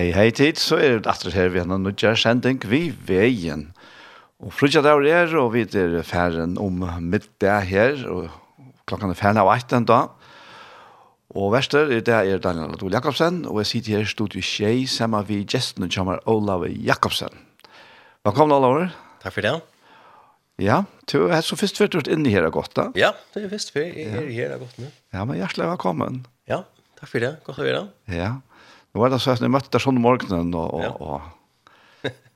[0.00, 3.66] Hei, hei tid, så er det atter her vi har noen nødja sending vi veien.
[4.40, 8.30] Og frutja der er, og vi er ferden om middag her, og
[8.88, 9.98] klokken er ferden av eiten da.
[11.36, 15.28] Og verster, det er Daniel Adol Jakobsen, og jeg sitter her i studiet Kjei, sammen
[15.28, 17.36] vi gjesten og kommer Olav Jakobsen.
[18.24, 18.96] Velkommen, Olav.
[19.20, 19.56] Takk for det.
[20.64, 22.88] Ja, du er så først vært i her og godt da.
[22.96, 24.94] Ja, det er først vært inne her og godt nå.
[25.12, 26.22] Ja, men hjertelig velkommen.
[26.48, 26.64] Ja,
[26.96, 27.36] takk for det.
[27.44, 27.90] Godt å være.
[28.08, 28.38] Ja,
[28.92, 31.20] Nu var det så att ni mötte sån morgonen och och, och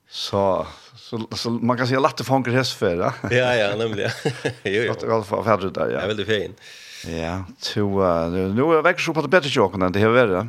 [0.08, 0.66] så
[0.96, 3.12] så så man kan säga latte fångar hästfärd.
[3.30, 4.10] ja ja, nämligen.
[4.62, 4.92] jo jo.
[4.92, 6.00] Att allt för färd där ja.
[6.00, 6.60] Ja, väldigt fint.
[7.06, 10.46] Ja, så nu är växer så på det bättre jocken än det här värre.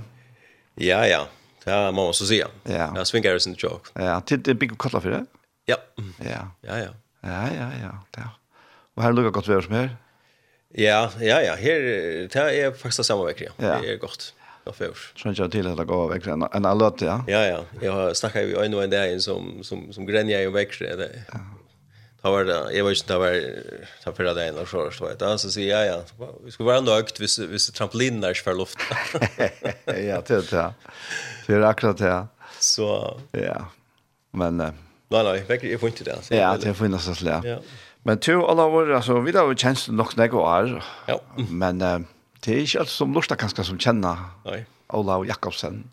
[0.76, 1.28] Ja ja.
[1.64, 2.46] Det må man måste se.
[2.64, 2.94] Ja.
[2.96, 3.90] Jag svinger sin joke.
[3.94, 5.26] Ja, til det bygger kottla för det.
[5.66, 5.76] Ja.
[6.20, 6.48] Ja.
[6.62, 6.90] Ja ja.
[7.22, 7.92] Ja ja ja.
[8.18, 8.30] Ja.
[8.96, 9.90] Och här lukker gott väder som här.
[10.78, 11.82] Ja, ja ja, här
[12.30, 13.82] det är det samme vekker, Ja.
[13.82, 14.34] Det är gott.
[14.66, 15.14] Jag förs.
[15.16, 17.24] Så jag till att gå väck en en allt ja.
[17.28, 20.48] Ja ja, jag har snackat ju en och en där som som som grenjer i
[20.48, 21.10] väck det.
[21.34, 21.40] Ja.
[22.22, 23.44] Då var det jag vet inte det var
[24.04, 26.82] ta förra en och så så vet jag så säger jag ja, vi ska vara
[26.82, 28.78] nökt vis vis trampolin där för luft.
[29.86, 30.74] ja, det ja.
[31.48, 32.28] Det är akkurat det.
[32.60, 33.66] Så ja.
[34.32, 34.72] Men nej
[35.10, 36.36] nej, väck jag får inte det.
[36.36, 37.42] Ja, det får inte så slä.
[37.44, 37.58] Ja.
[38.04, 40.84] Men tur alla var alltså vi har ju chans nog några år.
[41.06, 41.22] Ja.
[41.50, 42.06] Men
[42.44, 44.64] Det er ikke alt som lustar kanskje som kjenner nei.
[44.94, 45.84] Olav Jakobsen.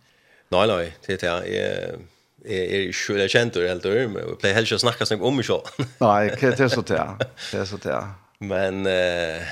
[0.53, 1.37] Nei, nei, Det er det.
[1.49, 2.01] Jeg,
[2.45, 3.97] jeg er ikke ju kjent det helt ur.
[3.97, 5.69] Jeg pleier helst att snacka snägg om meg selv.
[6.01, 7.17] nei, det er så til, ja.
[7.51, 8.03] Det er så til, ja.
[8.43, 9.47] Men, eh,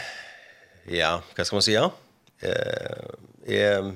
[0.90, 1.90] ja, hva skal man säga?
[2.42, 3.06] Eh,
[3.46, 3.92] jag,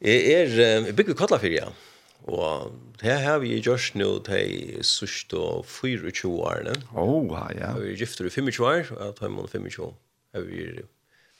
[0.00, 0.54] jeg er,
[0.86, 1.68] jeg bygger Kotlafyr, ja.
[2.24, 2.72] Og
[3.02, 6.76] det har vi gjort nå til sørst og 24 årene.
[6.94, 7.74] Åh, oh, ja.
[7.76, 9.96] Vi er gifter i 25 år, og jeg tar med 25 år.
[10.34, 10.84] Jeg er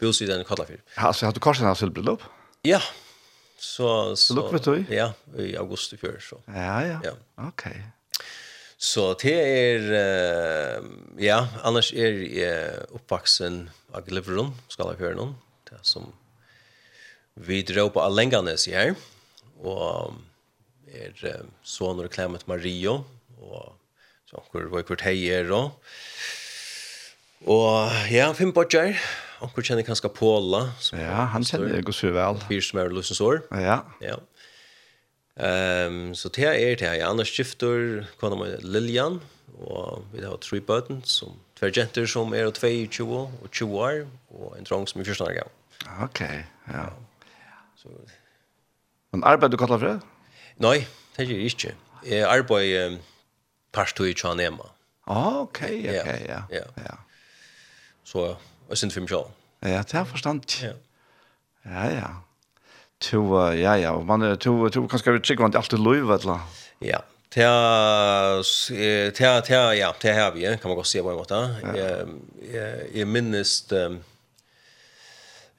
[0.03, 0.83] bosiden i Kallafyr.
[0.97, 2.25] Ja, så hadde du korsen av Sølbrød opp?
[2.67, 2.81] Ja,
[3.61, 3.89] så...
[4.19, 4.75] så Lukk vet du?
[4.93, 5.11] Ja,
[5.41, 6.41] i august i fjør, så.
[6.49, 7.15] Ja, ja, ja.
[7.47, 7.69] ok.
[8.85, 10.89] Så det er, uh,
[11.23, 15.35] ja, annars er jeg oppvaksen av Glivron, skal jeg høre noen,
[15.69, 16.11] det er som
[17.35, 18.93] vi drar på Alenganes i her,
[19.63, 20.19] og
[20.91, 23.01] er uh, sånne reklamet Mario,
[23.41, 23.73] og
[24.29, 25.79] så hvor vi har vært heier og
[27.45, 28.97] Og ja, fem bortjer.
[29.45, 30.71] Onkel kjenner kanskje Paula.
[30.81, 32.41] Som Ja, han kjenner jeg også vel.
[32.49, 33.43] Fyrs som er løsens år.
[33.61, 33.83] Ja.
[34.01, 34.17] Ja.
[35.35, 36.87] Um, så det er det.
[36.87, 39.21] Jeg annars skifter kona med Lilian.
[39.61, 44.01] og vi har tre bøten, som tver jenter som er 22 og 20 år,
[44.35, 45.51] og en trång som er 14 år gav.
[46.03, 46.21] Ok,
[46.69, 46.89] ja.
[47.77, 47.89] Så.
[49.13, 50.01] Men arbeider du kallar for det?
[50.59, 50.87] Nei,
[51.17, 51.75] det gjør jeg ikke.
[52.09, 52.99] Jeg arbeider um,
[53.73, 54.73] parstøy i Tjanema.
[55.07, 55.93] Ah, ok, ok, ja.
[55.93, 56.67] Ja, ja.
[56.79, 56.97] ja
[58.05, 58.35] så
[58.71, 59.31] jeg synes film själv.
[59.63, 60.63] Ja, det er forstand.
[60.63, 60.73] Ja.
[61.65, 62.09] Ja, ja.
[63.01, 66.25] To, ja, ja, og man er to, to kanskje vi tjekker vant alltid lov, vet
[66.25, 66.35] du?
[66.85, 67.01] Ja,
[67.35, 68.43] det er,
[69.17, 71.41] det ja, det her vi, kan man godt se på en måte.
[71.63, 72.07] Jeg,
[72.53, 73.99] jeg, jeg minnes, um,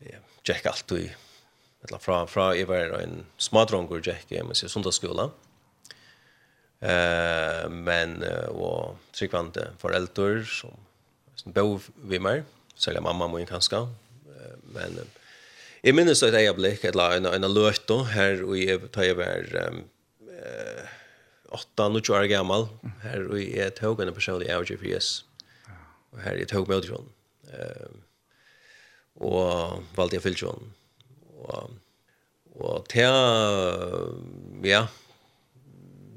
[0.06, 1.10] jeg tjekker alltid,
[1.86, 5.30] eller fra, fra jeg var en smadronger tjekker, men jeg sundagsskola.
[6.86, 8.22] Uh, men,
[8.54, 10.85] og tryggvante foreldre som
[11.46, 12.44] som bo vi mer,
[12.76, 13.86] særlig mamma min kanskje.
[14.74, 14.98] Men
[15.84, 19.46] jeg minnes et øyeblikk, et la en, en løte her, og jeg tar jeg var
[19.70, 19.84] um,
[21.54, 22.66] 8-9 år gammel,
[23.04, 25.12] her og jeg tog en personlig avgjør for yes.
[26.12, 27.14] Og her jeg tog med utgrunnen.
[27.54, 28.02] Um,
[29.22, 30.74] og valgte jeg fylgrunnen.
[31.46, 31.78] Og,
[32.58, 33.14] og til,
[34.66, 34.88] ja,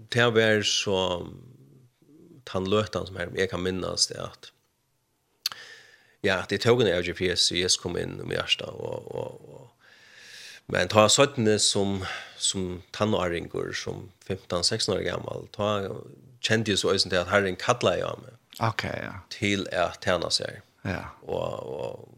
[0.08, 1.00] til å være så
[2.48, 4.48] han løtan som her, jeg kan minnas det at
[6.28, 9.70] ja, det tog en GPS så jag kom in med hjärta och och och
[10.66, 12.04] men ta sådne som
[12.36, 15.96] som tonåringar som 15-16 år gammal ta
[16.40, 18.32] kände ju så ösen det att herren kallade jag mig.
[18.60, 19.20] Okej, ja.
[19.28, 20.60] Till att tjäna sig.
[20.82, 21.04] Ja.
[21.22, 22.08] Och och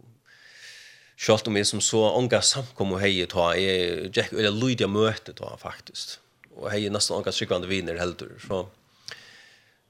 [1.20, 5.34] Sjalt om jeg som så unga samkom og hei ta, jeg gikk eller lydig møte
[5.36, 6.14] ta faktisk.
[6.56, 8.30] Og hei nesten unga sykvande viner heldur.
[8.40, 8.62] Så,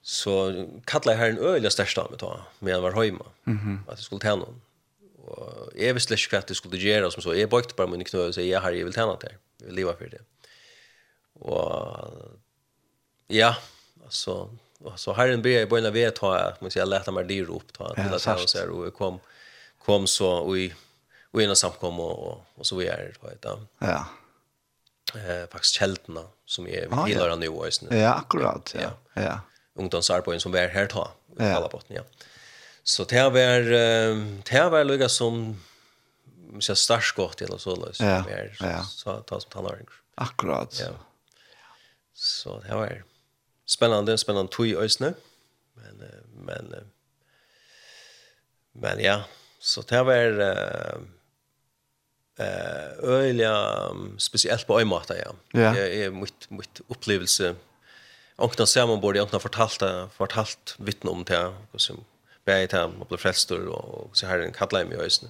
[0.02, 3.90] så kallade herren öliga största med ta med han var hemma mm -hmm.
[3.90, 4.44] att det skulle tjäna
[5.24, 8.26] och jag visste inte vad det skulle göra som så jag bökte bara min knö
[8.26, 10.20] och sa jag har jag vill tjäna där jag vill leva för det
[11.32, 12.14] och
[13.26, 13.56] ja
[14.04, 14.50] alltså
[14.96, 17.94] så herren ber jag på en vet ha måste jag lätta mig dyr upp ta
[17.94, 19.20] till att han säger och kom
[19.84, 20.74] kom så och i
[21.30, 23.48] och innan samkom och och så vi är det
[23.78, 24.06] ja
[25.14, 28.74] eh faktiskt kältna som är vi gillar nu och Ja, akkurat.
[28.74, 28.90] Ja.
[29.14, 29.22] Ja.
[29.22, 29.40] ja
[29.78, 31.54] ungdomsarbeid som var her ta i ja.
[31.54, 32.04] Kalabotten, ja.
[32.84, 35.42] Så det var det har vært lukket som
[36.60, 38.24] så starkt gott eller så løs, Ja.
[38.60, 38.82] ja.
[38.84, 39.84] Så ta som talar.
[40.16, 40.74] Akkurat.
[40.80, 40.90] Ja.
[42.14, 43.02] Så det var
[43.66, 45.14] spännande, spännande tog i ösne.
[45.74, 46.02] Men
[46.44, 46.74] men
[48.72, 49.22] men ja,
[49.60, 51.00] så det har eh
[52.40, 53.52] uh, öliga
[54.18, 55.34] speciellt på ömata ja.
[55.52, 55.72] ja.
[55.72, 57.54] Det är mitt mitt upplevelse
[58.40, 59.82] Onkna sammanbord, jag har fortalt,
[60.16, 62.04] fortalt vittne om det och som
[62.44, 65.26] bäi det och man blir frälstor och så här den kallar mig ösn.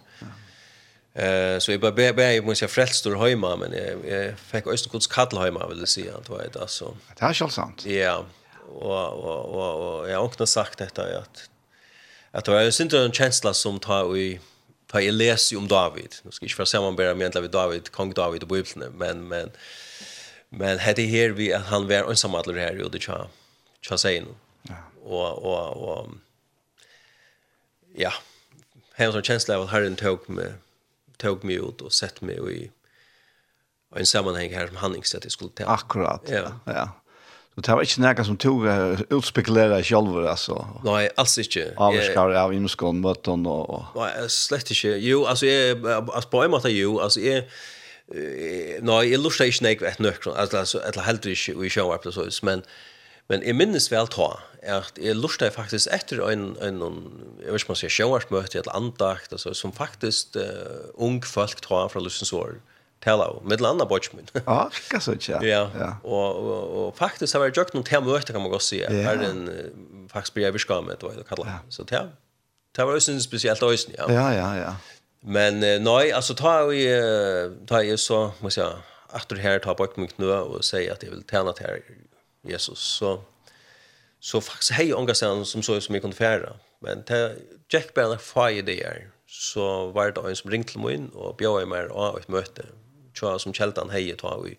[1.14, 5.44] Eh så jag bara bäi måste jag frälstor hemma men jag fick ösn kuds kalla
[5.44, 6.96] hemma vill det säga att vad det alltså.
[7.18, 7.86] Det är själv sant.
[7.86, 8.24] Ja.
[8.68, 11.50] Och och och och jag har också sagt detta att
[12.30, 14.40] att det är synd en känsla som tar i
[14.86, 16.14] på i läs om David.
[16.22, 19.50] Nu ska jag inte för sammanbära med David, kung David och Bibeln men men
[20.50, 23.26] Men hade här vi att han var ensam alla här och det tja.
[23.80, 24.34] Tja säger nu.
[24.62, 24.74] Ja.
[25.04, 26.08] Och och och
[27.94, 28.12] ja.
[28.94, 30.52] Här som känsla av att Herren tog mig
[31.16, 32.70] tog mig ut och sett mig i
[33.96, 35.64] en sammanhang här som han inte att det skulle ta.
[35.64, 36.22] Akkurat.
[36.26, 36.52] Ja.
[36.64, 36.88] ja.
[37.54, 38.66] Så det var inte något som tog
[39.10, 40.66] utspekulera själva alltså.
[40.84, 41.74] Nej, alls inte.
[41.76, 43.84] Avskar av inskån möten och...
[43.96, 44.88] Nej, slett inte.
[44.88, 46.30] Jo, alltså jag...
[46.30, 47.44] På en måte jo, alltså jag
[48.82, 52.04] nej, jag lustar ikke nek vet nök altså altså eller helt ikke vi show up
[52.04, 52.62] så men
[53.28, 56.80] men i minnes vel ta at jeg lustar faktisk etter en en
[57.44, 61.22] jeg vet inte man ska show up möte eller andakt altså som faktisk uh, ung
[61.24, 62.60] folk tar från lusensor
[63.00, 64.26] tala om med landa botchmen.
[64.46, 65.70] Ja, kanske så ja.
[65.78, 65.96] Ja.
[66.04, 68.82] og og och faktiskt har jag gjort noen tema møte kan man godt gå se.
[68.84, 69.48] Är den
[70.12, 71.62] faktisk blir jeg viskar med det kallar.
[71.68, 72.08] Så det
[72.76, 74.12] det var ju spesielt ösen, ja.
[74.12, 74.74] Ja, ja, ja.
[75.20, 76.86] Men eh, nej, alltså ta vi
[77.66, 78.72] ta ju så måste jag
[79.14, 81.66] etter her ta bort mig nu och säga att jag vill tjäna till
[82.42, 83.20] Jesus så
[84.20, 86.56] så faktiskt hei unga sen som så som jeg kunne färra.
[86.82, 87.36] Men til
[87.72, 88.18] Jack Bell
[88.66, 92.28] det her, så var det en som ringte mig in och bjöd mig av ett
[92.28, 92.66] möte.
[93.14, 94.58] Tja, som kältan hej ta vi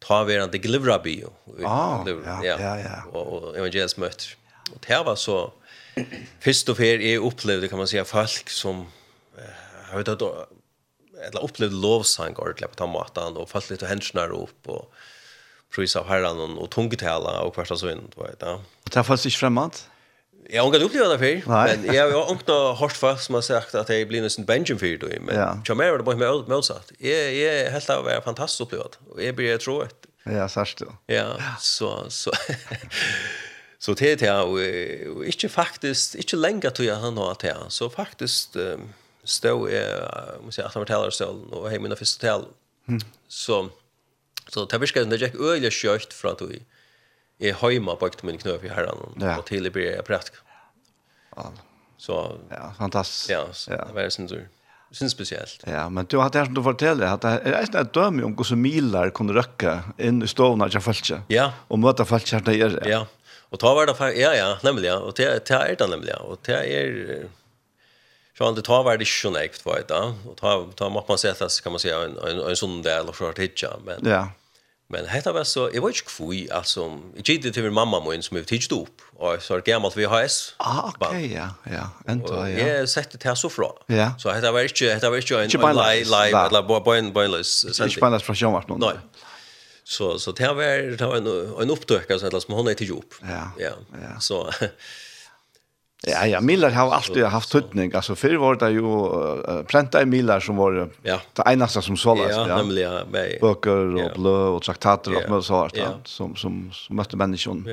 [0.00, 1.32] ta vi en delivery bio.
[1.60, 2.04] Ja,
[2.42, 3.18] ja, ja.
[3.18, 4.24] Och evangelisk möte.
[4.72, 5.52] Och det var så
[6.40, 8.86] først og för är upplevde kan man säga folk som
[9.90, 10.22] jag vet att
[11.28, 14.92] eller upplevde lovsang ordentlig på tomaten och litt lite hensjoner upp och
[15.74, 18.60] prøys av herran och tungetala och av så du vet ja.
[18.84, 19.84] Det er faktisk ikke framåt.
[20.50, 23.74] Jag har ikke upplevt det för, men jag har ikke hørt folk som har sagt
[23.74, 25.34] att jag blir nesten Benjamin för det, men
[25.68, 26.26] jag mer det bare med
[27.00, 31.14] Jeg, jeg är helt av är fantastiskt opplevd, och jag blir tror att Ja, du.
[31.14, 32.32] Ja, så så
[33.78, 37.56] så det är det och inte faktiskt inte längre tror jag han har det.
[37.68, 38.92] Så faktiskt um,
[39.28, 42.44] stå är måste jag att man talar så och hem mina första tal.
[43.28, 43.68] Så
[44.48, 46.62] så det viskar det jag öliga kött från att vi
[47.38, 48.98] är hemma på ett min knöp i herran
[49.38, 50.32] och till blir jag prätt.
[51.36, 51.52] Ja.
[51.98, 53.30] Så ja, fantastiskt.
[53.30, 54.36] Ja, det var sen så
[54.92, 55.64] syns speciellt.
[55.66, 58.36] Ja, men du har det som du fortällde att det är nästan ett döme om
[58.36, 61.22] hur så milar kunde röcka in i stovna jag falska.
[61.28, 61.52] Ja.
[61.68, 62.82] Och möta falska där.
[62.88, 63.06] Ja.
[63.48, 66.82] Och ta var det ja ja, nämligen och det det är det nämligen och det
[66.82, 67.28] är
[68.38, 69.94] Så det tar var det ju näkt vad det
[70.28, 73.08] och ta ta måste man sätta så kan man säga en en, en sån del
[73.08, 73.38] och så att
[73.84, 74.28] men Ja.
[74.88, 78.22] Men hetta var så jag var ju kvui alltså jag gick till min mamma min
[78.22, 80.54] som jag tidigt upp och så är gammalt VHS.
[80.56, 82.48] Ah okej ja ja ändå ja.
[82.48, 83.66] Jag sätter det här så fra.
[83.86, 84.14] Ja.
[84.18, 87.84] Så hetta var inte hetta var inte en live live eller bara bara bara så.
[87.84, 88.76] Inte bara från Jean Martin.
[88.78, 88.94] Nej.
[89.84, 93.14] Så så det var det var en en upptäckelse eller som hon är till jobb.
[93.22, 93.50] Ja.
[93.58, 94.20] Ja.
[94.20, 94.50] Så
[96.02, 97.94] Ja, ja, milar har alltid haft tutning.
[97.94, 101.20] Alltså förr var det ju uh, prenta i milar som var ja.
[101.32, 102.36] det enaste som sålades.
[102.36, 102.56] Ja, ja.
[102.56, 102.92] nämligen.
[102.92, 103.38] Ja.
[103.40, 105.98] Böcker och blö och traktater och allt sånt ja.
[106.04, 107.68] som, som, som mötte människan.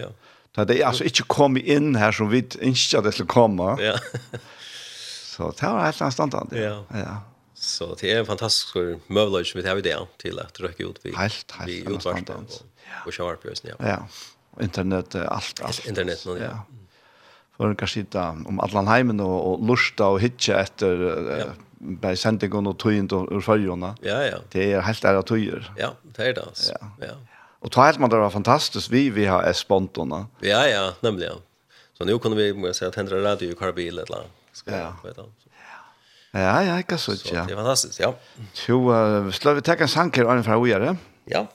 [0.55, 0.65] Ja.
[0.65, 3.77] Det är alltså inte kommit in här som vi inte hade skulle komma.
[3.81, 3.97] Ja.
[5.25, 6.63] så det var helt anståndande.
[6.63, 6.85] Ja.
[6.89, 7.21] ja.
[7.53, 8.75] Så det är en fantastisk
[9.07, 13.19] möjlighet som vi har det till att röka ut vid, helt, helt vid utvarstånd och,
[13.19, 13.75] och, och ja.
[13.77, 14.07] ja.
[14.63, 15.61] Internet, allt.
[15.63, 15.87] allt.
[15.87, 16.37] Internet, ja.
[16.37, 16.65] ja
[17.57, 20.89] för att sitta om allan heimen och, och lusta och hitcha efter
[21.39, 21.45] ja.
[21.83, 23.93] bei sendingen og tøyen og følgjene.
[24.05, 24.39] Ja, ja.
[24.53, 25.69] Det er helt ære tøyer.
[25.77, 26.45] Ja, det er det.
[26.47, 26.75] Altså.
[27.01, 27.07] Ja.
[27.07, 27.15] ja.
[27.63, 30.25] Og ta helt man det var fantastisk, vi, vi har espontona.
[30.43, 31.37] Ja, ja, nemlig, ja.
[31.93, 34.63] Så nu kunne vi, må jeg si, tendre radio i karbil eller annet.
[34.67, 34.91] Ja.
[36.33, 37.43] Ja, ja, ikke så, ja.
[37.43, 38.11] Så det er fantastisk, ja.
[38.67, 40.95] Jo, uh, slår vi takke en sang her, Arne fra Ojere?
[41.29, 41.45] Ja.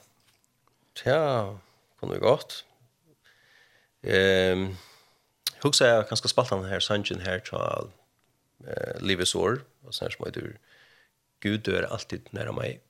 [1.04, 1.22] Ja,
[2.00, 2.64] kunne vi godt.
[4.04, 4.68] Ehm...
[4.68, 4.76] Um,
[5.62, 7.58] Hugsa jag kanske spalta den här sanjen här till
[8.68, 10.56] eh Livets år och sen som du
[11.40, 12.80] Gud dör alltid nära mig.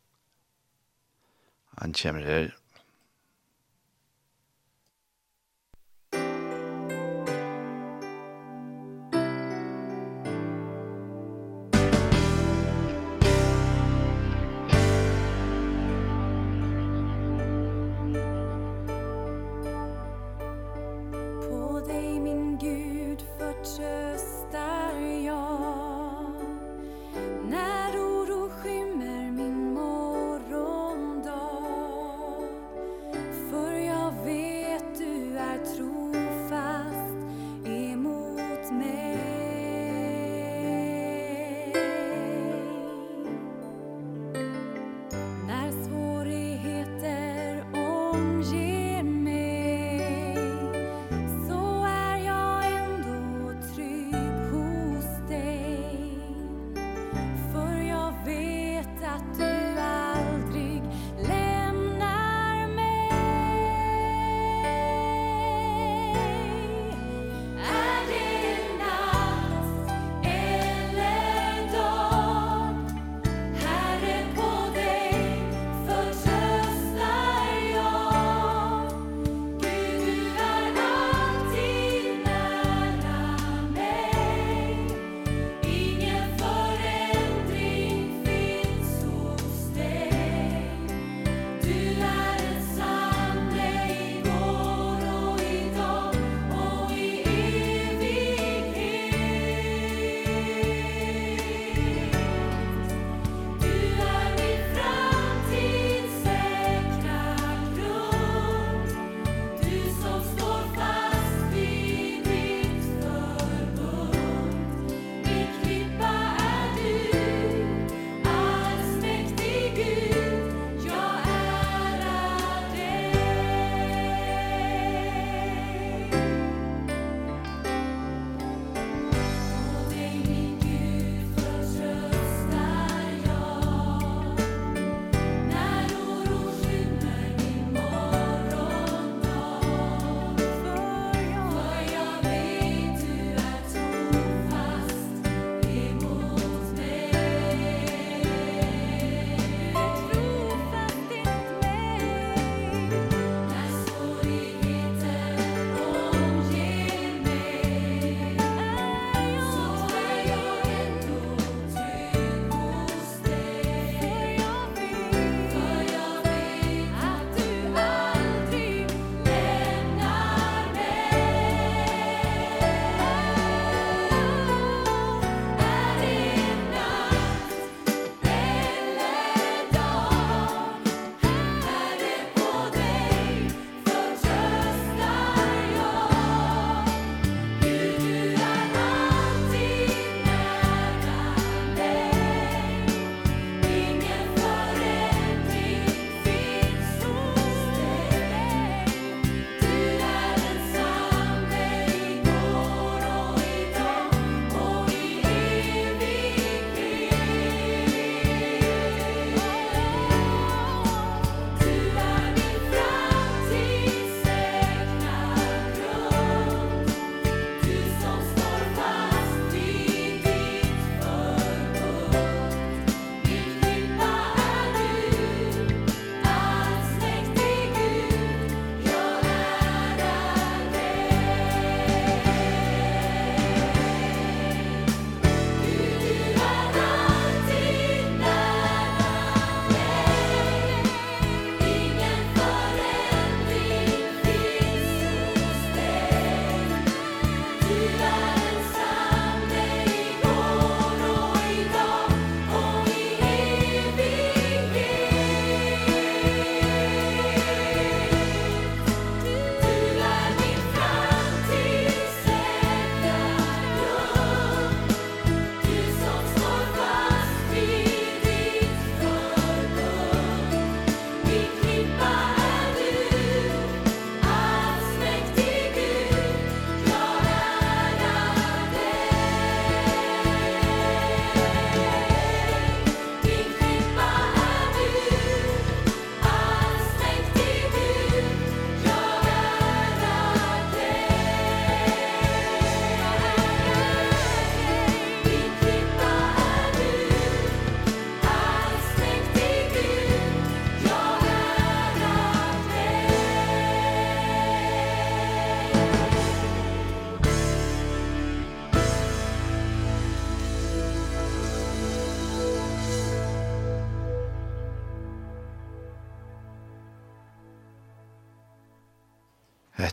[1.75, 2.58] Han kommer här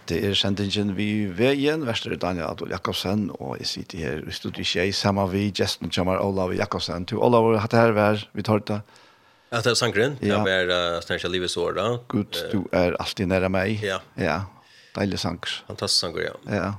[0.06, 4.68] Hette er sendingen vi veien, verster Daniel Adol Jakobsen, og jeg sitter her i studiet
[4.70, 7.08] tjei, sammen vi, gesten kommer Olav Jakobsen.
[7.10, 8.78] Til Olav, hatt det her vær, vi tar det.
[9.50, 10.44] Ja, det er sangren, ja.
[10.46, 11.86] jeg er uh, snart livets år da.
[12.14, 13.82] Gud, du er alltid nære meg.
[13.82, 13.98] Ja.
[14.22, 14.36] Ja,
[14.94, 15.56] deilig sanger.
[15.72, 16.38] Fantastisk sanger, ja.
[16.54, 16.70] Ja.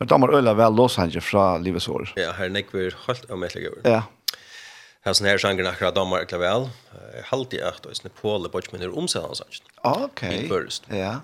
[0.00, 2.14] Men damer øyla vel låsanger fra livets år.
[2.16, 3.84] Ja, her nekver helt av mettelig over.
[3.84, 4.40] Ja.
[5.04, 6.70] Her sånn her sangren akkurat damer øyla vel.
[7.28, 9.44] Halvtid er det, og sånn på alle bort minner omsett hans.
[9.84, 10.24] Ok.
[10.32, 10.48] I.
[10.48, 10.96] Ja.
[10.96, 11.14] Ja.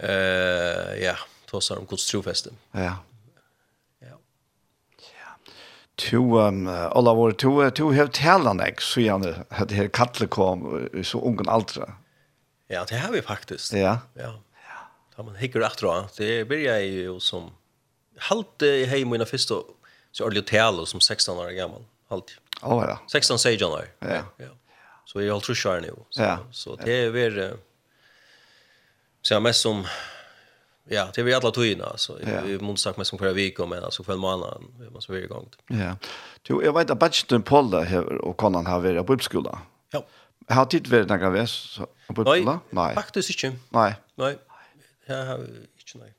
[0.00, 2.50] Eh ja, tossar om Guds trofeste.
[2.72, 2.96] Ja.
[4.00, 4.18] Ja.
[4.98, 5.52] Ja.
[5.96, 10.88] To um alla våra tu to have talent ex så jag hade det kalle kom
[11.02, 11.92] så ungen äldre.
[12.66, 13.72] Ja, det har vi faktiskt.
[13.72, 13.98] Ja.
[14.14, 14.40] Ja.
[15.16, 17.50] Ja, man hickar efter det börjar ju som
[18.18, 19.54] halt i hem mina första
[20.12, 21.84] så ordentligt tala som 16 år gammal.
[22.08, 22.36] Halt.
[22.62, 22.98] Ja, ja.
[23.12, 23.84] 16 säger jag.
[23.98, 24.22] Ja.
[24.36, 24.46] Ja.
[25.04, 25.94] Så jag har tror jag nu.
[26.10, 27.56] Så så det är väl
[29.22, 29.86] Så jag mest som
[30.88, 32.18] ja, det vi alla tog alltså.
[32.22, 32.40] Ja.
[32.44, 34.20] Vi måste sagt mest som förra veckan men alltså för en
[34.80, 35.48] vi måste vara igång.
[35.66, 35.96] Ja.
[36.42, 39.58] Du jag vet att Badgeton Paul här och konan har varit på uppskola.
[39.90, 40.06] Ja.
[40.48, 41.80] Har tid varit några väs
[42.14, 42.60] på uppskola?
[42.70, 42.94] Nej.
[42.94, 43.58] Faktiskt inte.
[43.68, 43.94] Nej.
[44.14, 44.38] Nej.
[45.06, 46.14] Jag har inte nej.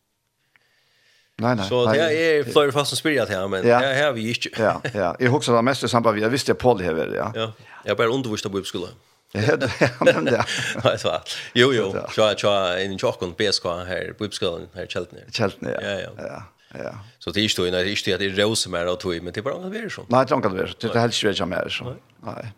[1.35, 1.69] Nej nej.
[1.69, 3.77] Så det är flera fast som spelat här men ja.
[3.77, 4.49] här har vi inte.
[4.57, 5.15] ja, ja.
[5.19, 7.31] Jag huxar det mest i samband med jag visste Paul här ja.
[7.35, 7.53] Ja.
[7.85, 8.09] Jag bara
[8.45, 8.89] av på Ja,
[9.31, 9.71] det.
[10.83, 11.21] Nej så.
[11.53, 15.31] Jo jo, så jag tror in chocken BSK här på uppskolan här i Cheltenham.
[15.31, 15.75] Cheltenham.
[15.81, 16.09] Ja ja.
[16.17, 16.43] Ja.
[16.73, 16.99] Ja.
[17.19, 19.33] Så det är ju när det är ju att det rosa mer och tog men
[19.33, 20.05] det bara kan vara så.
[20.07, 20.87] Nej, det kan vara så.
[20.87, 21.95] Det helst ju inte mer så.
[22.23, 22.53] Nej.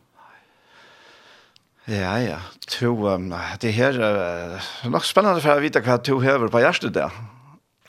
[1.86, 2.40] Ja, ja.
[2.68, 6.62] To, um, det her er uh, nok spennende for å vite hva to hever på
[6.62, 7.16] hjertet der.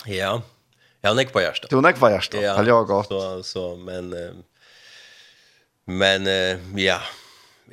[0.08, 0.40] Ja,
[1.02, 1.68] jeg har nekk på hjertet.
[1.70, 2.54] Du har nekk på hjertet, ja.
[2.56, 3.12] har jeg godt.
[3.12, 4.32] Så, så, men, uh,
[5.86, 6.98] men uh, ja,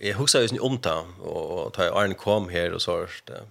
[0.02, 3.44] jeg husker jo om det, og da Arne kom her og så, det,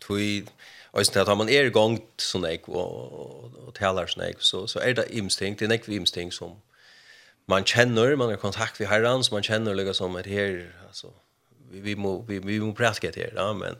[0.00, 0.50] tog
[0.92, 4.64] Og så tar man er i gang sånn jeg, og, og, taler sånn jeg, så,
[4.66, 6.56] så er det imsting, det er nekve imsting som
[7.50, 11.12] man kjenner, man har kontakt med herren, så man kjenner liksom at her, altså,
[11.70, 13.78] vi, vi må, vi, vi må prate det her, ja, men,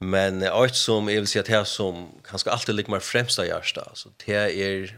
[0.00, 3.48] men alt som, jeg vil si at det som kanskje alltid ligger mer fremst av
[3.48, 4.96] hjertet, altså, det er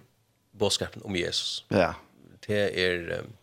[0.59, 1.65] bådskapen om Jesus.
[1.71, 1.93] Ja.
[2.47, 3.35] Det er, um,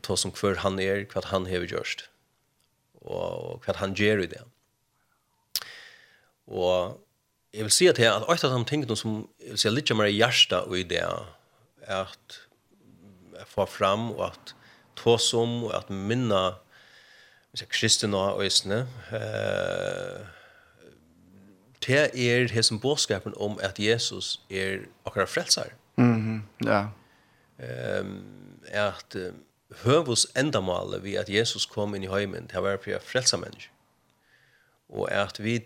[0.00, 2.08] ta som kvar han är, vad han har gjort.
[3.00, 4.42] Och, och vad han gör i det.
[6.44, 7.00] Och
[7.50, 9.94] jag vill säga till er att ett av de ting som jag vill säga lite
[9.94, 11.06] mer i hjärsta och i det
[11.82, 12.40] är att
[13.46, 14.54] få fram och att
[14.94, 16.54] ta som och att minna
[17.50, 20.26] hvis jeg kristen og øsne, eh,
[21.86, 25.64] det er det som bådskapen om at Jesus er akkurat frelser.
[25.96, 26.66] Mm -hmm.
[26.68, 26.88] Ja.
[28.00, 29.32] Um, at uh,
[29.84, 33.74] høvus endamålet vi at Jesus kom inn i heimen, det var for å frelse mennesker.
[34.88, 35.58] Og at vi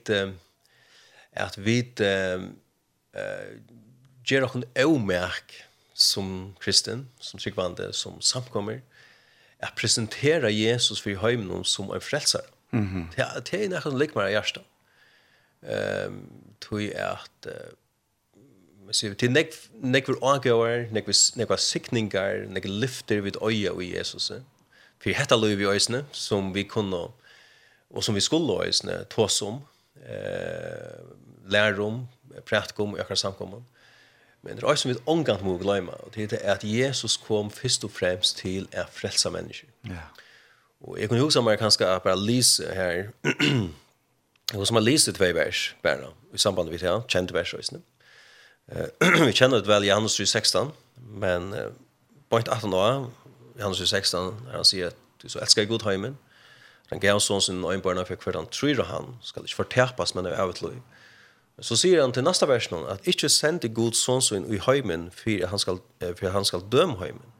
[1.32, 2.42] at vi eh
[4.26, 5.54] gjør noen avmerk
[5.94, 8.80] som kristen, som tryggvande, som samkommer,
[9.62, 12.46] at presentera Jesus for heimen som en frelser.
[12.70, 13.16] Mm -hmm.
[13.16, 14.62] Det er noe som ligger meg i hjertet.
[16.06, 17.52] Um, tog at uh,
[18.90, 23.72] ser til nek nek vir angåar, nek vir nek var sikningar, nek lyfter vid öja
[23.72, 24.32] við Jesus.
[25.02, 27.10] för detta lov vi ösne som vi kunde
[27.90, 29.60] och som vi skulle ösne ta som
[30.06, 30.98] eh
[31.46, 32.08] lärrum
[32.44, 33.64] prætkum och akkar samkomman.
[34.40, 37.84] Men det är som vi ångant må glömma och det är att Jesus kom först
[37.84, 40.02] och främst till att frälsa människor Ja.
[40.80, 43.10] och jag kunde ju också kanskje kanske bara lise här
[44.54, 47.54] Och som har läst det två vers, bare, i samband med det här, kjent vers,
[47.54, 47.82] og.
[49.26, 50.72] vi kjenner det vel i Johannes 16,
[51.22, 51.70] men eh,
[52.30, 53.08] på 18 år,
[53.58, 56.16] Johannes 16, er han sier at du så elsker god heimen,
[56.92, 60.36] han gav sånn sin øynbarna for hver han tror han, skal ikke fortepas, men er
[60.40, 60.80] av et liv.
[61.62, 65.46] Så sier han til neste versen at ikke sende god sånn sin i heimen for
[65.48, 67.32] han skal, for han skal døme heimen,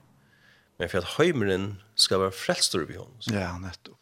[0.79, 1.67] men for at heimeren
[2.01, 3.35] skal være frelstor i hånden.
[3.35, 3.99] Ja, nettopp.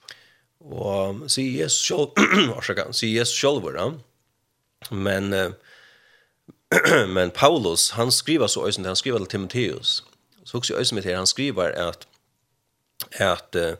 [0.61, 4.01] Og sier Jesus selv, sier Jesus selv,
[4.91, 5.55] men eh,
[7.17, 10.05] men Paulus, han skriver så øysen, han skriver til Timotheus.
[10.45, 12.09] Så også øysen mitt her, han skriver at,
[13.13, 13.77] at uh,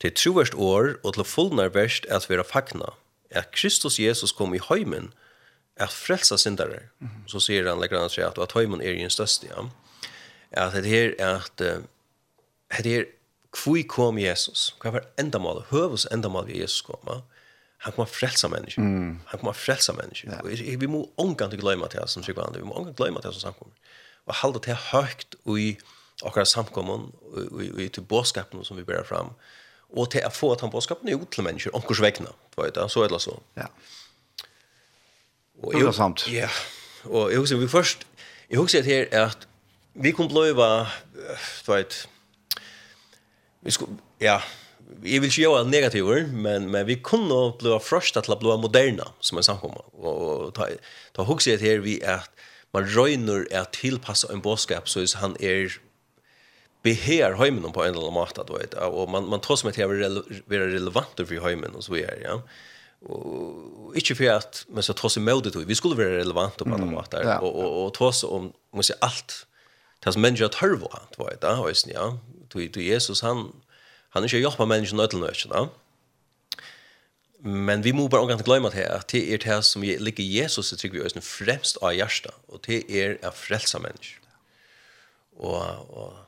[0.00, 2.84] til troverst år og til fullnar verst at vi er fagna,
[3.30, 5.12] at Kristus Jesus kom i heimen
[5.76, 6.78] at frelsa syndare.
[6.98, 7.28] Mm -hmm.
[7.28, 9.62] Så sier han lekkert annet at, at heimen er den største, ja.
[10.50, 11.60] At det her er at,
[12.70, 13.04] at det her,
[13.52, 14.76] kvui kom Jesus?
[14.80, 15.64] Hva var endamålet?
[15.70, 17.20] Høves endamålet Jesus kom, ja
[17.82, 18.82] han kommer frälsa människor.
[18.82, 19.20] Mm.
[19.26, 20.30] Han kommer frälsa människor.
[20.30, 20.40] Ja.
[20.40, 22.56] Och vi må ångan till glömma till som psykolog.
[22.56, 23.74] Vi må ångan glömma till som samkommer.
[24.24, 25.78] Och halda det högt och i
[26.24, 27.12] akkurat samkommen
[27.50, 29.26] och i till bådskapen som vi bär fram.
[29.94, 31.76] Och till att få att han bådskapen är ut till människor.
[31.76, 32.30] Omkors vägna.
[32.56, 32.86] Vet du?
[32.88, 33.40] Så eller så.
[33.54, 33.68] Ja.
[35.60, 36.26] Och jag, sant.
[36.28, 36.48] Ja.
[37.02, 38.06] Och jag husker vi först.
[38.48, 39.46] Jag husker att här är att
[39.92, 40.88] vi kom blöva.
[41.66, 42.08] Du vet.
[43.60, 43.90] Vi skulle.
[44.18, 44.42] Ja
[45.02, 49.04] jag vill ju vara negativt, men men vi kunne bli första til att bli moderna
[49.20, 50.68] som en samkomma och ta
[51.12, 52.30] ta huxet här vi att
[52.72, 55.72] man røyner är tillpassa en boskap så att han är
[56.82, 59.74] behär hemmen på en eller annan måte då vet och man man tar som att
[59.74, 62.42] det är relevant för hemmen og så är ja.
[63.02, 67.40] Och inte för att men så trots med det vi skulle vara relevant på andra
[67.40, 69.46] og, och och och trots om måste allt
[70.00, 72.18] tas människor att hörva att vara det ja
[72.48, 73.52] du du Jesus han
[74.12, 75.68] Han är ju hjälpa människan att lära sig, va?
[77.44, 80.76] Men vi må bare inte glemme til at det er det som ligger Jesus i
[80.76, 84.20] trygg vi ösen fremst av hjertet, og det er att frelse mennesker.
[85.36, 86.18] Og, og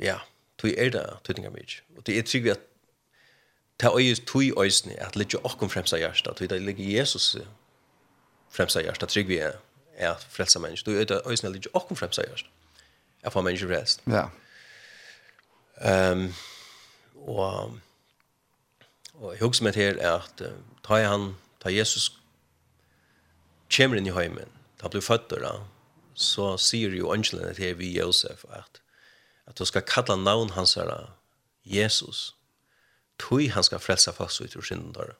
[0.00, 0.16] ja,
[0.58, 1.82] tog er det tydliga mycket.
[1.96, 2.64] Og det er trygg vi at
[3.80, 7.36] det er ju tog ösen at ligger och fremst av hjertet, tog Det ligger Jesus
[8.50, 9.52] fremst av hjertet, trygg vid er
[9.98, 10.84] at frälsa mennesker.
[10.84, 12.50] Tog er det ösen ligger ligga fremst av hjertet,
[13.22, 14.00] Jag får mennesker frelst.
[14.06, 14.30] Ja.
[15.80, 16.18] Ehm...
[16.18, 16.34] Um,
[17.24, 17.80] og
[19.14, 22.08] og jeg husker meg til at uh, ta han, ta Jesus
[23.70, 24.50] kommer inn i heimen,
[24.82, 25.52] ta blir født da,
[26.14, 28.80] så sier jo angelene til vi Josef at
[29.46, 31.10] at du skal kalla navn hans her
[31.64, 32.34] Jesus
[33.18, 35.14] tog han skal frelsa fast ut ur synden der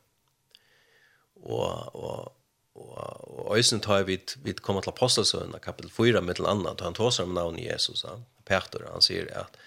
[1.42, 2.32] og og
[2.74, 6.94] og og øysen tar vi vi kommer til apostelsønnen kapittel 4 med til annet han
[6.94, 9.58] tar seg om navn Jesus han Peter han sier at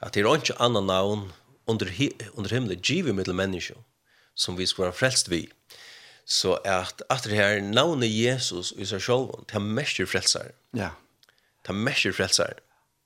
[0.00, 1.32] at det er ikke annet navn
[1.66, 1.90] under,
[2.34, 3.76] under himmelen givet mittel mennesker
[4.34, 5.48] som vi skal være frelst vi.
[6.24, 10.00] Så at at det her navnet Jesus i seg selv, det er mest.
[10.74, 10.90] Ja.
[11.64, 12.54] ta er mest frelsar.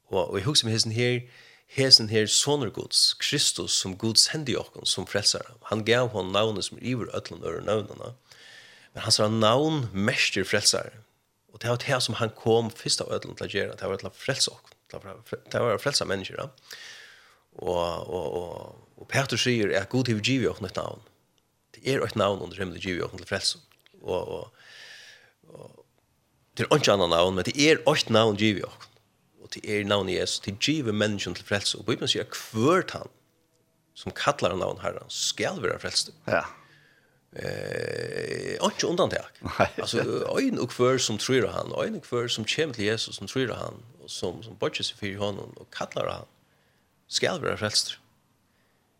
[0.08, 1.20] Og, og jeg husker med hessen her,
[1.66, 5.54] hesen her soner Guds, Kristus, som Gud sendte i som frelsar.
[5.62, 8.14] Han gav hon navnet som iver øtlen øre navnene.
[8.94, 10.90] Men han sa navn mest frelsar.
[11.52, 13.96] Og det var det som han kom først av øtlen til å gjøre, det var
[13.96, 14.74] til å frelse okken.
[15.52, 16.38] Det var å frelse mennesker.
[16.38, 16.48] Ja
[17.58, 21.02] Og, og, og, og Peter sier at Gud har givet oss et navn.
[21.74, 23.58] Det er et navn under himmelen givet oss til frelsu.
[24.02, 24.50] Og, og,
[25.48, 25.84] og
[26.58, 28.88] det er ikke annet navn, men det er et navn givet oss.
[29.42, 31.78] Og det er navn Jesus, det giver mennesken til frelse.
[31.78, 33.10] Og Bibelen sier at hvert han
[33.98, 36.12] som kallar navn herren skal være frelst.
[36.28, 36.44] Ja.
[37.32, 39.24] Eh, ikke undan det.
[39.82, 40.04] altså,
[40.38, 43.54] øyn og kvør som tror han, øyn og kvør som kommer til Jesus som tror
[43.54, 46.30] han, og som, som bodger seg for hånden og kallar han,
[47.08, 47.96] skal være frelst.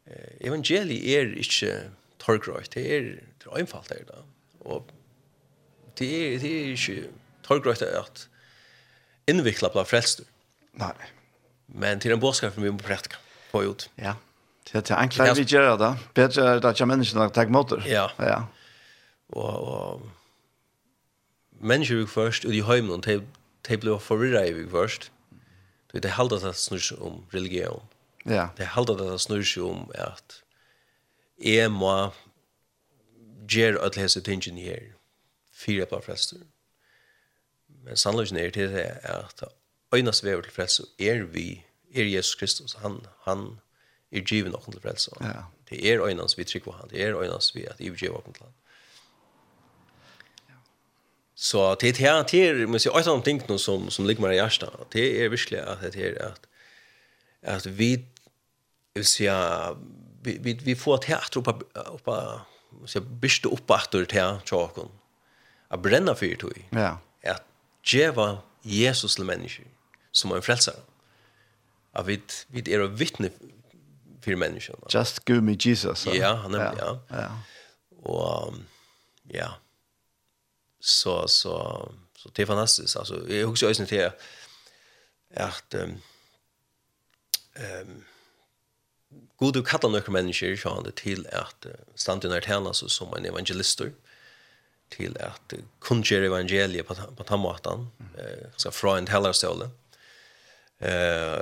[0.09, 1.75] Eh, Evangeliet er ikke
[2.19, 3.01] torgrøyt, det er
[3.39, 4.23] det er einfalt her da.
[4.61, 4.91] Og
[5.99, 7.09] det er, det er ikke
[7.47, 8.29] torgrøyt at
[9.29, 10.25] innvikla blant frelster.
[10.79, 10.95] Nei.
[11.69, 13.17] Men til en bådskap vi må prætka
[13.53, 13.89] på ut.
[13.99, 14.15] Ja,
[14.73, 15.93] det er enklere vi gjør det.
[16.15, 17.85] Bedre er det ikke menneskene å tar måter.
[17.89, 18.09] Ja.
[18.21, 18.43] ja.
[19.33, 20.11] Og, og
[21.61, 23.21] mennesker vi først, og de høymene, de,
[23.69, 25.11] de ble forvirret i vi først.
[25.93, 27.83] Det er halda det snurs om religion.
[28.29, 28.49] Ja.
[28.57, 30.43] Det halda det snur sig om at
[31.45, 32.11] jeg må
[33.49, 34.83] gjøre alle hese tingene her
[35.53, 36.45] fire på frelser.
[37.85, 39.43] Men sannløsene er til det at
[39.95, 41.65] øynest vever til frelser er vi,
[41.95, 43.59] er Jesus Kristus, han, han
[44.13, 45.17] er givet noen til frelser.
[45.21, 45.49] Ja.
[45.71, 48.35] Det er øynest vi trykker på han, det er øynest vi at vi gjør noen
[48.35, 48.55] til han.
[51.41, 54.91] Så det här det är men så åter ting som som ligger mig i hjärtat.
[54.91, 56.47] Det är verkligen att det är att
[57.43, 58.05] att vi
[58.95, 59.77] vill säga
[60.23, 62.41] vi vi, vi får teater uppe uppa
[62.87, 64.89] så bist uppa uppe åter till tjocken.
[65.69, 66.69] Att bränna för dig.
[66.71, 66.99] Ja.
[67.25, 67.45] Att
[67.83, 69.67] geva Jesus till människor
[70.11, 70.81] som en frälsare.
[71.93, 73.31] Att vi vi är vittne
[74.21, 74.87] för människorna.
[74.91, 75.99] Just give me Jesus.
[75.99, 76.15] Så.
[76.15, 77.01] Ja, han är ja.
[77.09, 77.43] Ja.
[78.03, 78.55] Og Och
[79.29, 79.55] ja.
[80.81, 84.13] Så så så det är fantastiskt alltså jag också ösnet här
[85.35, 86.01] att ehm um,
[87.55, 88.05] ehm um,
[89.39, 93.15] God du kallar några människor så han det till att stanna när tjänar så som
[93.15, 93.93] en evangelister
[94.89, 99.71] till att kunna evangeliet på på tammatan eh fra från Hellerstolen
[100.79, 101.33] eh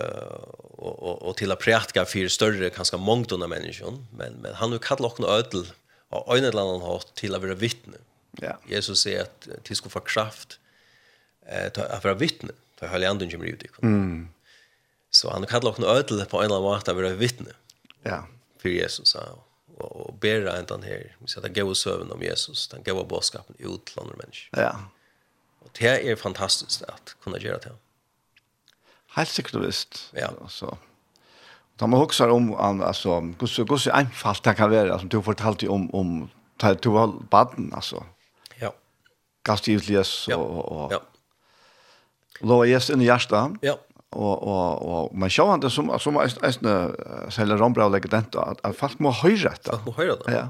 [0.62, 4.72] och och och till att prätka för större kanske mångt under människor men men han
[4.72, 5.66] har kallat också ödel
[6.08, 7.96] och en eller annan har till att vara vittne.
[8.40, 8.58] Ja.
[8.68, 10.58] Jesus säger att till ska få kraft
[11.46, 13.62] eh ta att vara vittne för heliga anden kommer ut.
[13.82, 14.28] Mm.
[15.10, 17.50] Så han kallar också ödel på en eller annan måte att vara vittne.
[17.50, 17.65] Mm
[18.06, 18.26] Ja.
[18.58, 19.20] För Jesus sa
[19.76, 21.16] och, och bära inte han här.
[21.18, 22.68] Vi sätter gå och sövna om Jesus.
[22.68, 24.60] Den gå och bådskapen ut till andra människor.
[24.60, 24.80] Ja.
[25.58, 27.72] Och det är fantastiskt att kunna göra det.
[29.08, 30.12] Helt sikkert visst.
[30.12, 30.30] Ja.
[30.48, 30.78] Så.
[31.76, 35.68] Da man också om alltså hur så hur så det kan være, som du fortalte
[35.68, 36.30] om om
[36.82, 38.04] du var baden, altså.
[38.60, 38.70] Ja.
[39.42, 40.92] Gastivlias og, og.
[40.92, 40.98] Ja.
[42.40, 43.50] Lå jeg gjest inn i hjärta.
[43.62, 43.76] Ja
[44.12, 48.76] og og og man ser han som som är säljer rombra och lägger dent at
[48.76, 49.70] folk må höra det.
[49.70, 50.32] Folk må höra det.
[50.32, 50.48] Ja.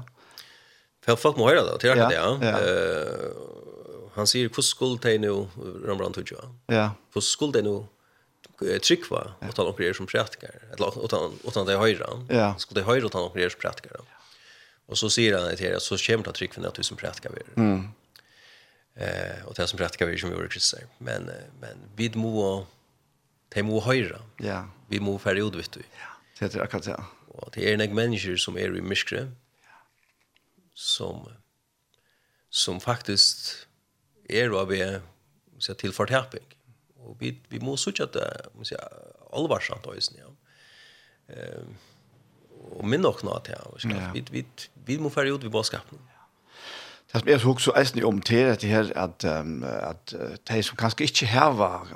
[1.05, 1.77] För folk må höra det.
[1.81, 2.59] Det är det ja.
[2.59, 3.31] Eh
[4.15, 5.47] han sier hur skuld det nu
[5.85, 6.43] rombra tog jag.
[6.77, 6.91] Ja.
[7.13, 7.85] Hur skuld det nu
[8.81, 10.61] tryckva och tala om grejer som praktiker.
[10.73, 12.25] Eller utan utan det höra.
[12.29, 12.55] Ja.
[12.57, 13.97] Skulle det höra utan om grejer som praktiker.
[14.85, 17.31] Och så säger han det här så kämpar tryckven att du som praktiker.
[17.55, 17.87] Mm.
[18.95, 20.79] Eh och det som praktiker vi som gjorde kristna.
[20.97, 22.65] Men men vid må
[23.55, 24.21] de må høyre.
[24.43, 24.63] Ja.
[24.91, 25.81] Vi må færre ut, vet du.
[25.81, 26.97] Ja, det er akkurat det.
[27.37, 29.27] Og det er nek mennesker som er i myskre,
[29.65, 29.79] ja.
[30.73, 31.27] som,
[32.49, 33.67] som faktisk
[34.29, 36.45] er av det til fortæping.
[37.07, 38.97] Og vi, vi må sørge at det er
[39.33, 40.33] alvarsamt øyne, ja.
[41.27, 41.73] Um,
[42.77, 43.57] og minn okna til,
[43.91, 44.11] ja.
[44.15, 44.45] Vi, vi,
[44.87, 45.99] vi må færre ut ved bådskapen.
[46.09, 46.16] Ja
[47.13, 50.13] Det som jeg så eisen om til det her, at, um, at
[50.49, 51.87] de som kanskje ikke hever,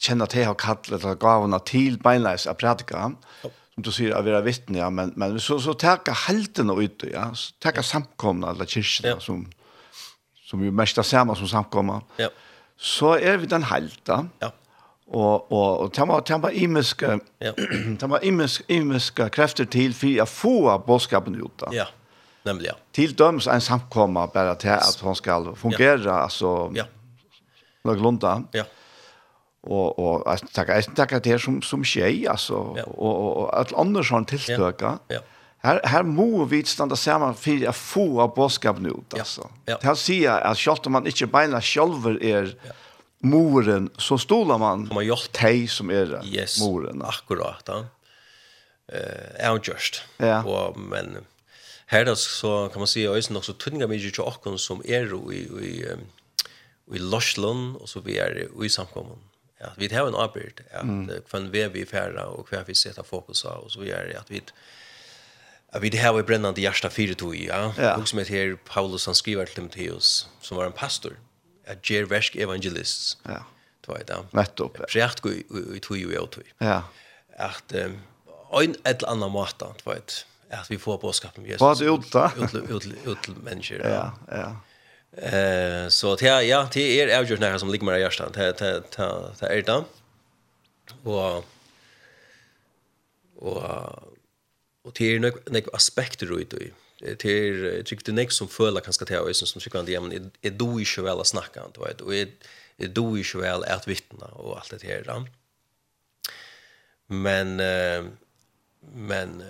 [0.00, 3.08] kjenner til å kalle eller gavene til beinleis av prædika,
[3.42, 7.26] som du sier, av være vittne, ja, men, men så, så teka heltene ut, ja,
[7.34, 9.18] så teka samkomna, eller kyrkene, ja.
[9.20, 9.42] som,
[10.46, 12.30] som jo mest er samme som samkomna, ja.
[12.78, 14.54] så er vi den helta, ja.
[15.10, 17.52] og, og, og det var, det var imiske, ja.
[18.00, 21.74] det var imiske, imiske krefter til for å få bådskapen ut da.
[21.74, 21.92] Ja, ja
[22.46, 22.74] Nämligen.
[22.92, 26.12] Till döms en samkomma bara till att hon ska fungera ja.
[26.12, 26.72] alltså.
[26.74, 26.84] Ja.
[27.84, 28.42] Några lunda.
[28.52, 28.64] Ja.
[29.62, 32.82] Och och att tacka tacka det som som tjej alltså ja.
[32.82, 34.98] och och att andra sån tilltöka.
[35.08, 35.14] Ja.
[35.14, 35.20] ja.
[35.58, 39.48] Här här må vi stanna samman för att få av boskap nu alltså.
[39.64, 39.78] Ja.
[39.82, 42.72] Det ser jag att själva man inte beina själva är er, ja
[43.18, 47.84] moren så stolar man man gjort tej som är er yes, moren akkurat ja.
[48.92, 50.44] eh är just ja.
[50.44, 51.16] och men
[51.86, 55.36] här så kan man säga är det också tunga mycket till och som är i
[55.36, 55.86] i
[56.92, 59.18] i Loslon och så vi är i samkommun.
[59.58, 61.10] Ja, vi har en arbete att mm.
[61.28, 64.30] kvann vi vi färra och kvar vi sätta fokus på och så vi är att
[64.30, 64.42] vi
[65.72, 67.74] Jag vi har här var brännande hjärsta fyrt och ja.
[67.78, 67.96] ja.
[67.96, 71.16] Och som heter Paulus han skriver till Timotheus som var en pastor.
[71.66, 73.18] Att ger värsk evangelist.
[73.22, 73.44] Ja.
[73.80, 74.16] Det var det.
[74.30, 74.78] Nettopp.
[74.88, 76.44] Prækt gå i tog jo jag tog.
[76.58, 76.82] Ja.
[77.38, 79.94] Att en eller annan måte, det var
[80.50, 81.60] att vi får påskapen med Jesus.
[81.60, 82.30] Vad ut då?
[82.38, 83.80] Ut ut ut människor.
[83.84, 84.56] Ja, ja.
[85.22, 88.32] Eh så att ja, ja, det är avgjort när som ligger med hjärtan.
[88.34, 88.82] Det det
[89.40, 89.84] det är det.
[91.02, 91.44] Och
[93.36, 93.62] och
[94.82, 96.72] och det är några aspekter ut i.
[96.98, 100.82] Det är tycker det som fölar kanske till och som tycker att jamen är du
[100.82, 102.28] ju väl att snacka inte vet och är
[102.76, 105.24] du ju väl att vittna och allt det här.
[107.06, 107.56] Men
[108.94, 109.42] men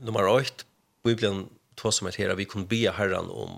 [0.00, 0.64] nummer 8,
[1.04, 3.50] Bibelen tog som ett här, vi kunde be Herren om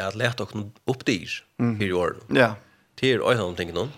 [0.00, 0.50] att lätta oss
[0.84, 1.82] upp dyr mm.
[1.82, 2.20] i åren.
[2.34, 2.54] Ja.
[2.94, 3.92] Det är ett någonting någon.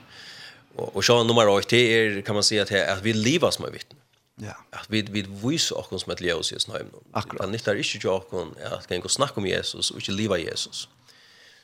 [0.76, 3.64] Och, och så nummer 8, det är, kan man säga att, att vi lever som
[3.64, 3.98] är vittne.
[4.36, 4.56] Ja.
[4.70, 6.86] Att vi vi visar också som ett ljus i snöm.
[7.12, 7.52] Akkurat.
[7.52, 10.88] Det är inte jag kan att kan gå snacka om Jesus och inte leva Jesus.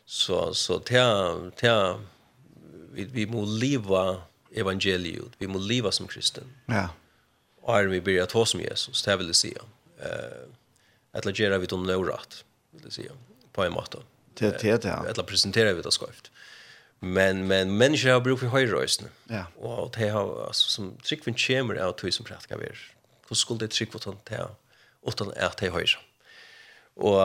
[0.04, 2.00] Så så ta ta
[2.92, 4.22] vi vi må leva
[4.54, 5.32] evangeliet.
[5.38, 6.44] Vi må leva som kristen.
[6.66, 6.88] Ja.
[7.62, 9.62] Och vi börjar ta som Jesus, det vill säga
[10.02, 10.50] eh
[11.12, 13.12] eller lägga vi dem lovrat vill det säga
[13.52, 13.98] på en måte.
[14.34, 15.06] Det det ja.
[15.06, 16.30] Eller presentera vi det skoft.
[16.98, 19.08] Men men människor har bruk för höjrösten.
[19.24, 19.44] Ja.
[19.56, 22.68] Och det har alltså som tryckvin kemer av som praktiska vi.
[23.28, 24.48] Hur skulle det tryck vart tant här
[25.06, 25.96] utan är det höjs.
[26.94, 27.20] Och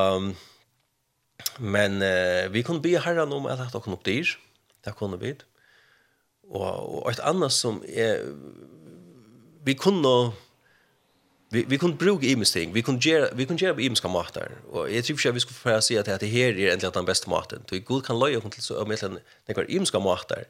[1.57, 4.25] men eh, vi kunde be herran om att ta kunde upp det.
[4.81, 5.35] Där kunde vi.
[6.47, 8.25] Och och ett annat som är
[9.63, 10.31] vi kunde
[11.55, 15.03] vi vi kunde bruka imsting vi kunde göra vi kunde göra imska matar och jag
[15.05, 17.79] tycker att vi skulle försöka se att det här är egentligen den bästa maten så
[17.79, 20.43] god kan löja till så om egentligen det går imska matar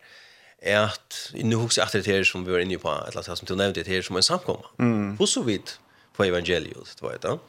[0.60, 3.46] är att nu hooks efter det här som vi var inne på att låta som
[3.46, 5.18] du nämnde det här som en samkomma mm.
[5.20, 5.70] hur så vid
[6.15, 7.39] på evangeliet det var det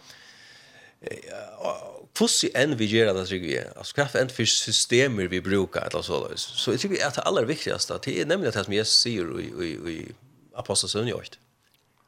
[2.16, 3.76] Fussi enn vi gör det tycker jag.
[3.76, 6.36] Alltså kraft enn för systemer vi brukar eller så där.
[6.36, 9.44] Så jag tycker att det allra viktigaste det är nämligen det som Jesus ser i
[9.44, 10.12] i i
[10.54, 11.22] Apostlagärningarna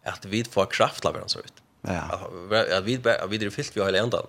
[0.09, 1.53] att vi får kraft av varandra så ut.
[1.81, 2.21] Ja.
[2.79, 4.27] Att vi att vi det fyllt vi har hela ändan.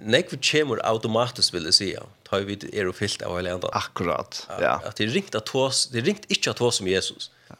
[0.00, 2.02] Nek vi kommer automatiskt vill det säga.
[2.30, 3.70] Da vi det fyllt av hela ändan.
[3.72, 4.48] Akkurat.
[4.60, 4.82] Ja.
[4.84, 7.30] Att det ringt att oss, det ringt inte att oss som Jesus.
[7.48, 7.54] Ja.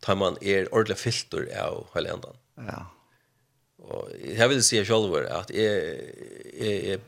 [0.00, 2.36] Tar man er ordla fyllt av hela ändan.
[2.54, 2.86] Ja.
[3.78, 7.00] Och jag vill säga at att är är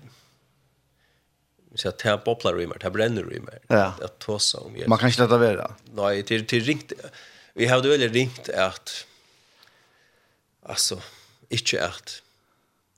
[1.75, 3.59] så att här bopplar i mig, här bränner i mig.
[3.67, 3.95] Ja.
[4.03, 4.89] Att tåsa om Jesus.
[4.89, 5.71] Man kan inte låta vara.
[5.95, 6.93] Nej, till, till ringt,
[7.57, 9.07] Vi har det veldig ringt at
[10.63, 11.01] altså,
[11.51, 12.21] ikke at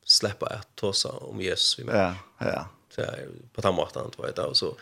[0.04, 1.94] släppa att tosa om Jesus vi med.
[1.94, 2.64] Ja, ja.
[2.90, 3.04] Så
[3.54, 4.76] på den måten antar jag så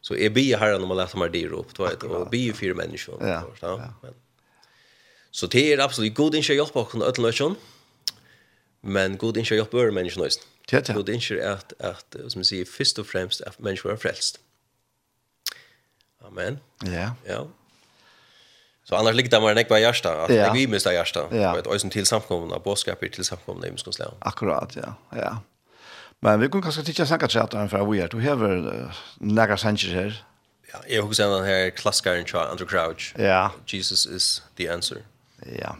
[0.00, 2.74] så är bi här när man läser mer dyr upp då vet och bi för
[2.74, 3.94] människor ja, ja.
[4.02, 4.14] Men
[5.30, 7.56] så det är absolut god inte hjälp på kon öll lösjon.
[8.80, 10.44] Men god inte hjälp över människor nästan.
[10.70, 10.94] Ja, ja.
[10.94, 14.40] God inte att att som man säger först och främst att människor är frälst.
[16.20, 16.58] Amen.
[16.84, 17.14] Ja.
[17.24, 17.48] Ja.
[18.88, 20.52] Så annars ligger det mer enn ekva hjärsta, at ja.
[20.52, 21.26] vi missar hjärsta.
[21.30, 21.52] Ja.
[21.54, 24.00] Vet, och sen till samkomna, bådskaper til samkomna i muskons.
[24.18, 24.94] Akkurat, ja.
[25.12, 25.36] ja.
[26.20, 28.08] Men vi kunne kanskje titta sanka chatta för vi är.
[28.08, 30.24] Du uh, några sanger her.
[30.72, 33.14] Ja, jag husar den her klassikern chat Andrew crouch.
[33.18, 33.50] Ja.
[33.66, 34.98] Jesus is the answer.
[35.60, 35.76] Ja.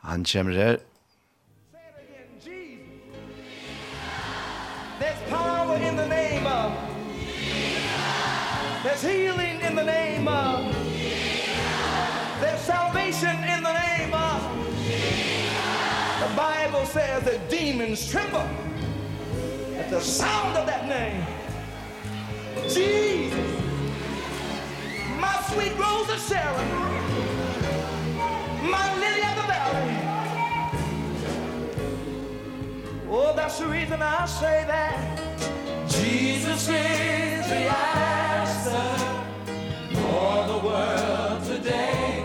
[0.00, 0.78] Han kommer här
[16.86, 18.48] says that demons tremble
[19.76, 21.24] at the sound of that name.
[22.68, 23.38] Jesus,
[25.18, 26.68] my sweet rose of Sharon,
[28.70, 29.96] my lily of the valley.
[33.08, 35.18] Oh, that's the reason I say that.
[35.88, 38.88] Jesus is the answer
[39.94, 42.15] for the world today.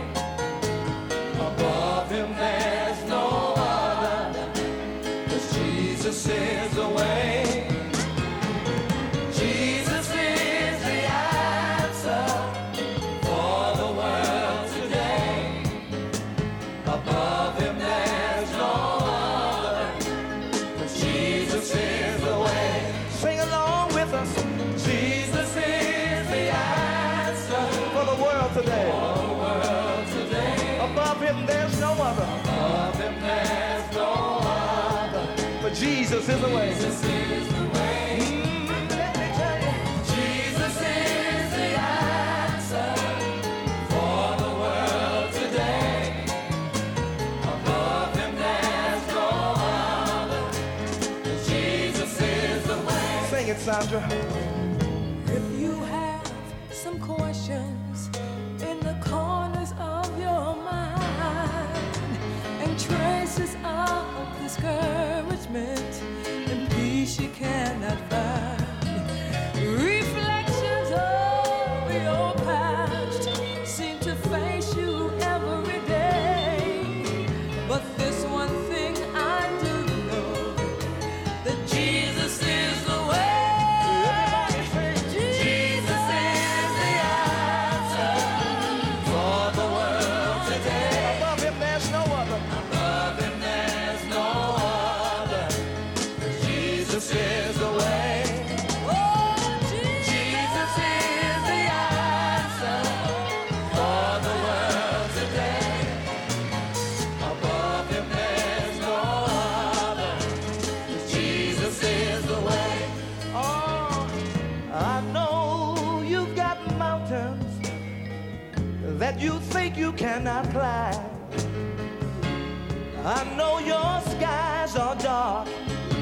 [36.12, 36.74] Jesus is the way.
[36.74, 38.20] Jesus is the way.
[38.90, 39.74] Let me tell you.
[40.14, 42.92] Jesus is the answer
[43.88, 46.26] for the world today.
[47.44, 50.44] Above him there's no other.
[51.48, 53.28] Jesus is the way.
[53.30, 54.02] Sing it, Sandra.
[55.28, 56.30] If you have
[56.72, 58.10] some questions
[58.62, 61.96] in the corners of your mind
[62.62, 64.04] and traces of
[64.44, 65.91] discouragement
[67.42, 68.11] cannot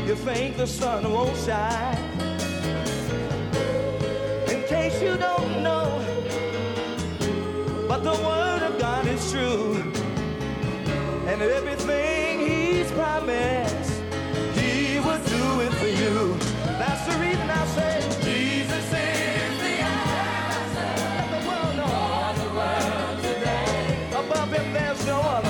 [0.10, 1.95] you think the sun won't shine.
[4.49, 5.86] In case you don't know
[7.88, 9.76] but the word of God is true.
[11.28, 14.01] And everything he's promised
[14.57, 16.34] he will do it for you.
[16.82, 17.93] That's the reason I say
[18.30, 20.91] Jesus is the answer.
[21.18, 24.10] Let the world know the world today.
[24.24, 25.49] Above him there's no other.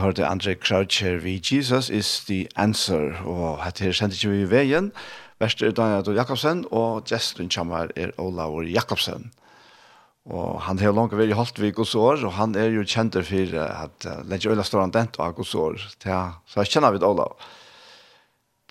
[0.00, 4.92] hørte Andre Croucher vi Jesus is the answer, og hette her sendte vi i veien,
[5.42, 9.32] Verst er Daniel Jakobsen, og gesten kommer er Olaur Jakobsen.
[10.24, 13.56] Og han har langt vært i Holtvig hos år, og han er jo kjent for
[13.60, 15.82] at uh, Lenge Øyla står han dent av hos år.
[16.06, 17.34] Ja, så jeg kjenner vidt Olav.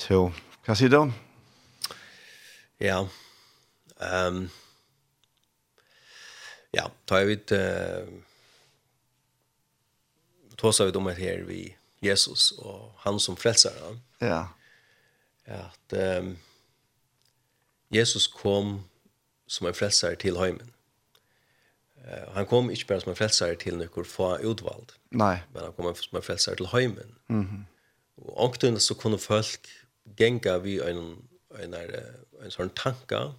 [0.02, 0.24] Så,
[0.66, 1.02] hva sier du?
[2.82, 3.04] Ja,
[4.00, 4.44] um,
[6.74, 7.54] ja, tar jeg vidt...
[7.54, 8.33] Uh,
[10.64, 14.02] tåsar vi om det här vi Jesus och han som frälsar han.
[14.20, 14.50] Ja.
[15.46, 16.38] Att um,
[17.90, 18.84] Jesus kom
[19.48, 20.74] som en frälsare till hemmen.
[21.98, 24.92] Uh, han kom inte bara som en frälsare till några få utvald.
[25.10, 25.44] Nej.
[25.54, 27.16] Men han kom som en frälsare till hemmen.
[27.28, 27.66] Mhm.
[28.16, 29.68] Och omkring så kunde folk
[30.18, 31.28] gänga vid en
[31.60, 31.74] en
[32.44, 33.34] en sån tanka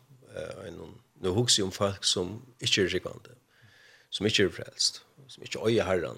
[0.66, 3.30] en nu hugsi om folk som inte är rikande
[4.10, 6.16] som inte är frälst som inte öja herran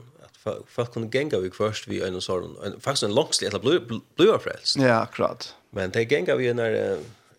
[0.72, 4.78] folk kunne genga vi først vi en sånn, en, faktisk en langslig etter blua frelst.
[4.80, 5.50] Ja, akkurat.
[5.76, 6.78] Men det genga vi en er,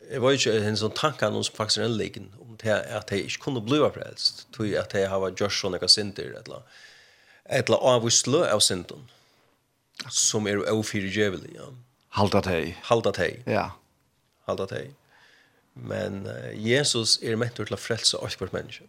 [0.07, 3.27] jeg var ikke en sånn tanke noen som faktisk er enliggende om det at jeg
[3.27, 6.77] ikke kunne blua frelst, tog at jeg har vært gjørs sånn jeg et eller annet,
[7.47, 9.03] et eller annet av sinten,
[10.11, 11.71] som er ofyrgjøvelig, ja.
[12.17, 12.71] Halda teg.
[12.87, 13.43] Halda teg.
[13.49, 13.69] Ja.
[14.49, 14.93] Halda teg.
[15.77, 18.87] Men uh, Jesus er mentor til å frelse alt hvert menneske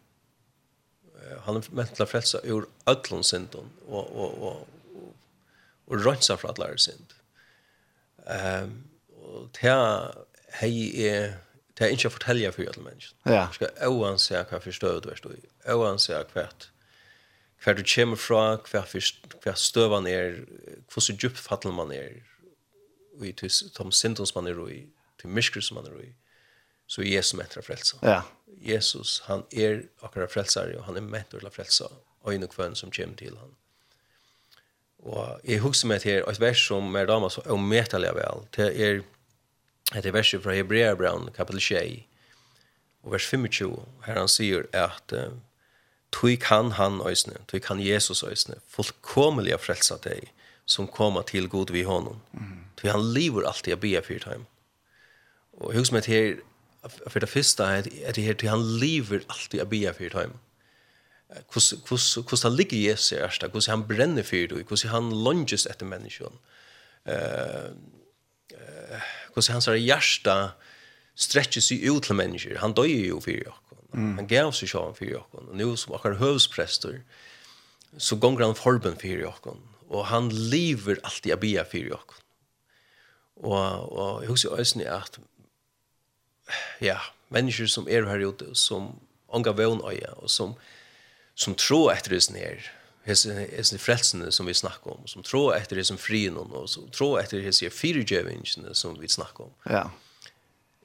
[1.45, 4.67] han er ment til å frelse ur ødlån synden og, og, og, og,
[5.89, 7.13] och rönsa för alla synd.
[8.17, 8.85] Um,
[9.23, 10.15] og det här
[10.49, 11.35] hej är
[11.79, 13.15] det er ikke å fortelle for alle mennesker.
[13.31, 13.45] Ja.
[13.55, 15.45] Ska oanse hva for støv du er stå i.
[15.71, 16.49] Oanse hva
[17.63, 18.99] hva du kommer fra, hva for
[19.45, 20.41] hva stövan er,
[20.91, 22.19] kvart så djupt fattel man er,
[23.19, 24.81] og i de syndens man er i,
[25.21, 26.11] til myskere som man er i,
[26.87, 27.99] så er Jesus Jesu metra frelsa.
[28.03, 28.23] Ja.
[28.61, 31.89] Jesus, han er akkurat frelsare, og han er ment til å frelsa
[32.29, 33.55] øyne kvann som kommer til han.
[34.99, 38.43] Og jeg husker meg til et vers som er damer så omettelig vel.
[38.57, 39.03] Det er
[39.97, 42.03] et vers fra Hebreabraun, kapitel 6,
[43.07, 43.77] og vers 25,
[44.07, 45.15] her han sier at
[46.13, 50.31] «Tui kan han øysene, tui kan Jesus øysene, fullkomelig av frelsa deg,
[50.69, 52.21] som kommer til god vi honom.
[52.33, 52.65] Mm.
[52.77, 54.47] Tui han lever alltid av bia fyrt heim.
[55.59, 56.41] Og jeg husker meg til
[57.07, 60.35] för det första är det här till han lever alltid att be för time.
[61.53, 65.25] Kus kus kus han ligger i sig ärsta, kus han bränner för det, kus han
[65.25, 66.33] lunges efter människan.
[67.05, 67.71] Eh
[69.35, 70.53] kus han så hjärta
[71.15, 72.55] stretcher sig ut till människor.
[72.55, 73.55] Han dör ju för jag.
[73.93, 75.25] Han gav sig sjön för jag.
[75.31, 77.03] Och nu som har hövspräster
[77.97, 79.35] så gånger han förben för jag.
[79.89, 82.01] Och han lever alltid att be för jag.
[83.35, 83.59] Och
[83.93, 85.19] och jag husker ösnen att
[86.79, 90.55] ja, människor som är her ute som ångar vån öja och som
[91.35, 92.73] som tror etter det her,
[93.05, 97.21] hese frelsene som vi snackar om som tror etter det som frien och som tror
[97.21, 99.51] etter det som som vi snackar om.
[99.65, 99.91] Ja.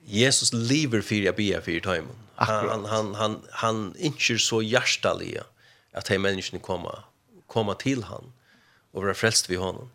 [0.05, 2.07] Jesus lever för jag ber för time.
[2.35, 5.43] Han han han han inte så hjärtaliga
[5.91, 7.03] att de menneskene komma
[7.47, 8.33] komma till han
[8.91, 9.89] och være frälst vid honom.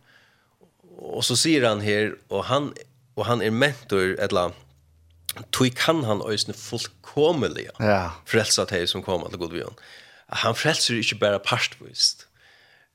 [0.97, 2.75] Och så säger han här och han
[3.14, 4.53] och han är mentor eller
[5.53, 8.11] tog kan han øyne fullkomelig ja.
[8.26, 9.78] frelsa til som kommer til Godvion.
[10.28, 12.26] Han frelser ikke bare parstvist.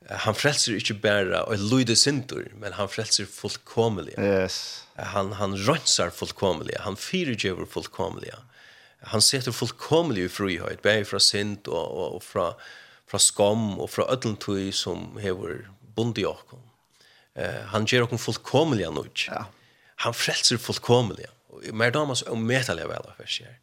[0.10, 4.14] Han frelser ikke bare og lyder synder, men han frelser fullkomelig.
[4.20, 4.84] Yes.
[4.98, 6.76] Han, han rønser fullkomelig.
[6.84, 8.34] Han fyrirgjøver fullkomelig.
[9.14, 12.52] Han setter fullkomelig frihøyt, bare fra synd og, og, og fra,
[13.10, 15.66] fra skam og fra ødelentøy som hever
[15.96, 16.62] bond i åkken.
[17.34, 19.28] Uh, han gjør åkken fullkomelig nødt.
[19.28, 19.48] Ja.
[20.06, 21.26] Han frelser fullkomelig.
[21.26, 21.38] Ja
[21.72, 23.59] mer damas och metaliga väl för sig.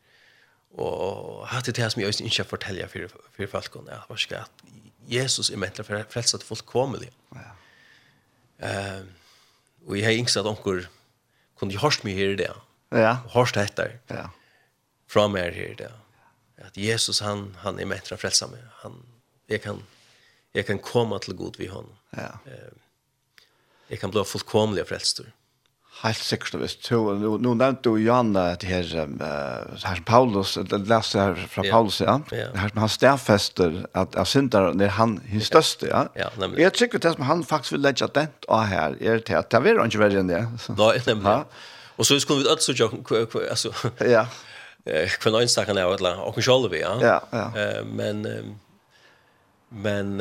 [0.72, 4.52] Och har det här som jag inte fortälja för för folk och vad ska att
[5.06, 6.98] Jesus är mättare för frälsa att folk kommer
[7.30, 7.56] Ja.
[8.66, 9.14] Ehm
[9.86, 10.86] och jag har inte att onkel
[11.58, 12.54] kunde jag hörst mig här det.
[12.88, 13.18] Ja.
[13.28, 13.98] Hörst heter.
[14.06, 14.30] Ja.
[15.06, 15.92] Från mig här det.
[16.66, 18.62] Att Jesus han han är mättare att frälsa mig.
[18.72, 19.06] Han
[19.46, 19.82] jag kan
[20.52, 21.96] jag kan komma till god vid honom.
[22.10, 22.38] Ja.
[22.46, 22.78] Ehm
[23.88, 25.32] jag kan bli fullkomlig frälstor.
[26.00, 26.86] Helt sikkert og visst.
[26.88, 31.64] Nå, nå nevnte jo Jan det her, um, her som Paulus, det leste her fra
[31.66, 32.14] Paulus, ja.
[32.32, 32.46] ja.
[32.56, 36.06] Her som han stedfester at, at synderen er han, hans største, ja.
[36.16, 36.62] ja nemlig.
[36.64, 39.60] Jeg tykker det som han faktisk vil legge den av her, er til at det
[39.60, 40.40] er ikke verre enn det.
[40.70, 41.34] Da, er nemlig.
[41.36, 41.66] Ja.
[42.00, 43.02] Og så skulle vi alt så gjøre,
[43.50, 43.74] altså,
[44.16, 44.24] ja.
[44.88, 46.94] hva en øynstakken er, eller, og kun selv vi, ja.
[47.04, 47.84] Ja, ja.
[47.84, 48.24] Men,
[49.68, 50.16] men,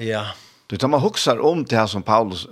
[0.00, 0.24] ja, ja.
[0.66, 2.48] Du tar man huxar om det här som Paulus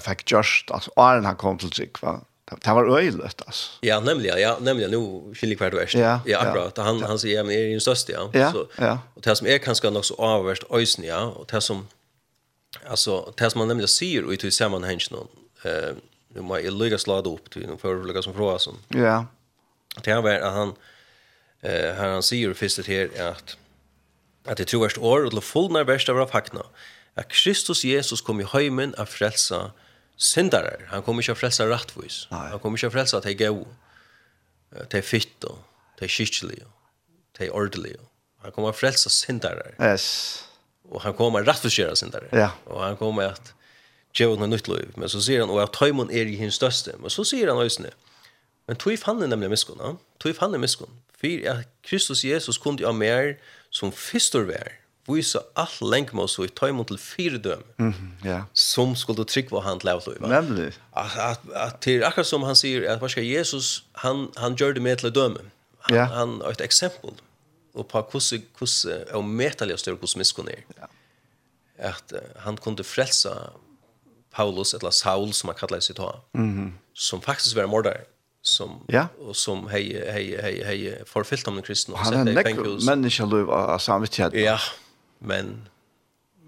[0.00, 2.20] fick just alltså Arn han kom till sig va.
[2.64, 3.70] Det var öjligt alltså.
[3.80, 5.94] Ja, nämligen, ja, nämligen nu skiljer kvart värst.
[5.94, 6.78] Ja, ja, akkurat.
[6.78, 8.30] Han han säger men är ju störst ja.
[8.32, 8.98] ja så ja.
[9.14, 11.86] och det som är kanske nog så avvärst öjsn ja och det som
[12.88, 15.28] alltså det som man nämligen ser ut i sammanhang någon
[15.64, 15.94] eh
[16.28, 18.74] nu må jag lägga slada upp till någon förlägga som fråga som.
[18.88, 19.26] Ja.
[20.02, 20.74] Det här var att han
[21.60, 23.56] eh här han säger först det här att
[24.44, 26.62] att det tror värst år och fullnar värst av fakna
[27.16, 29.70] at Kristus Jesus kom i heimen a frelsa
[30.16, 30.86] syndarar.
[30.92, 32.24] Han kom ikkje a frelsa rattvois.
[32.30, 33.64] Han kom ikkje a frelsa at hei gau,
[34.76, 36.62] at hei fitt, at hei kyrkjelig,
[37.36, 37.96] at ordelig.
[38.44, 39.74] Han kom a frelsa syndarar.
[39.80, 40.44] Yes.
[40.92, 42.30] Og han kom a rattvoisgjera syndarar.
[42.36, 42.52] Ja.
[42.70, 43.52] Og han kom at
[44.16, 44.92] djevun har nytt liv.
[44.96, 46.94] Men så sier han, og at heimen er i hins største.
[47.00, 47.92] Men så sier han òsne,
[48.66, 50.94] men tog fann er nemlig miskunn, tog fann er miskunn.
[51.16, 53.36] Fyr, at Kristus Jesus kom til a mer
[53.70, 54.74] som fyrstor vær,
[55.08, 57.62] visa all länkmål så i tajmon till fyrdöm.
[57.76, 58.28] Mm, ja.
[58.28, 58.42] Yeah.
[58.52, 60.20] Som skulle tryckva han till avlöv.
[60.20, 60.72] Nemlig.
[60.90, 64.72] Att, att, att till akkurat som han säger att vad ska Jesus, han, han gör
[64.72, 65.50] det med till dömen.
[65.78, 66.02] Han, ja.
[66.02, 66.12] Yeah.
[66.12, 67.10] han har ett exempel
[67.74, 70.64] och på hur hur och mätaliga och större hur miskunn är.
[70.80, 70.88] Ja.
[71.88, 73.50] Att uh, han kunde frälsa
[74.30, 76.20] Paulus eller Saul som han kallade sig då.
[76.34, 76.74] Mm.
[76.94, 78.00] Som faktiskt var mördare
[78.42, 79.06] som ja.
[79.20, 82.86] och som hej hej hej hej förfyllt om den kristna och sätter i fängelse.
[82.86, 84.34] Men det ska lov av samvittighet.
[84.34, 84.58] Ja
[85.18, 85.68] men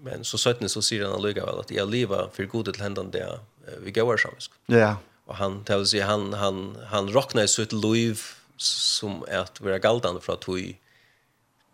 [0.03, 3.11] men så sötne så säger han alliga väl att jag lever för godet till händan
[3.11, 3.39] där
[3.83, 4.51] vi går samisk.
[4.65, 4.97] Ja.
[5.25, 8.21] Och han det vill säga han han han rocknar så ett liv
[8.57, 10.77] som är att vara galdan för att vi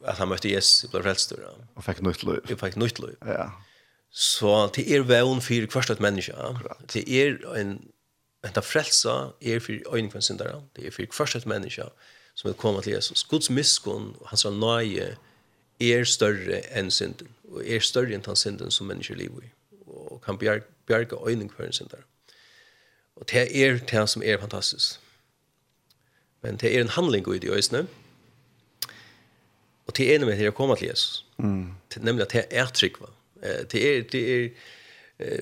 [0.04, 1.36] att han mötte Jesus och blev frälst då.
[1.74, 2.40] Och fick nytt liv.
[2.52, 3.16] Och fick nytt liv.
[3.26, 3.52] Ja.
[4.12, 6.34] Så det er vän för kvarstad människa.
[6.94, 7.92] Det er en
[8.46, 10.62] Henta frelsa er för øyning for en syndara.
[10.76, 11.84] Det er fyrir kvarstad menneska
[12.36, 13.24] som vil koma til Jesus.
[13.24, 15.16] Guds miskunn og hans nøye
[15.80, 19.52] er større enn synden, og er større enn den synden som mennesker lever i,
[19.88, 22.04] og kan bjerge, bjerge øynene for en synder.
[23.16, 25.00] Og det er det som er fantastisk.
[26.42, 27.88] Men det er en handling i de øyne,
[29.88, 31.26] og det er enig med det å komme til Jesus.
[31.38, 31.76] Mm.
[32.02, 33.12] Nemlig at det er tryggva.
[33.72, 34.50] Det er, det er,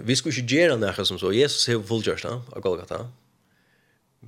[0.03, 1.31] vi skulle ikke gjøre noe som så.
[1.31, 3.05] Jesus har fullgjørst av Golgata,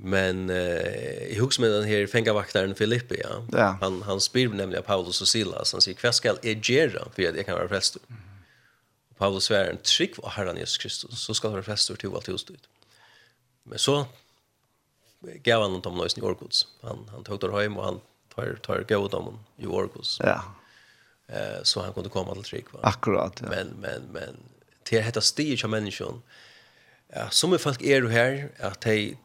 [0.00, 3.42] Men eh jeg husker med den her fengavaktaren Filippi, ja.
[3.52, 3.76] ja.
[3.80, 5.72] Han han spyr nämligen Paulus och Silas.
[5.72, 7.98] Han sier, hva skal jeg gjøre för at jeg kan vara frelst?
[8.08, 8.20] Mm.
[9.18, 12.50] Paulus svär en trygg av Herren Jesus Kristus, så ska vara frälst till allt just
[12.50, 12.68] ut.
[13.62, 14.06] Men så
[15.42, 16.66] gav han dem någon i årgods.
[16.82, 18.00] Han han tog der hjem, och han
[18.34, 20.18] tar tar gav dem i årgods.
[20.20, 20.42] Ja.
[21.28, 22.66] Eh så han kunde komma till trygg.
[22.72, 22.80] va.
[22.82, 23.40] Akkurat.
[23.42, 23.48] Ja.
[23.48, 24.36] Men men men
[24.82, 26.22] till detta stiger som människan.
[27.08, 29.16] Ja, som folk är du här att de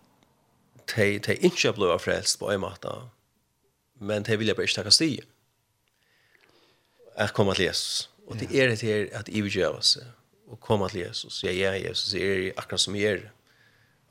[0.95, 2.93] de, de ikke ble frelst på en måte,
[4.01, 5.21] men de vilja bare ikke takke stig.
[7.15, 8.09] At komme til Jesus.
[8.27, 10.07] Og det er det her at ivergjøve seg,
[10.47, 11.43] og komme til Jesus.
[11.43, 13.29] Jeg er Jesus, jeg er akkurat som jeg er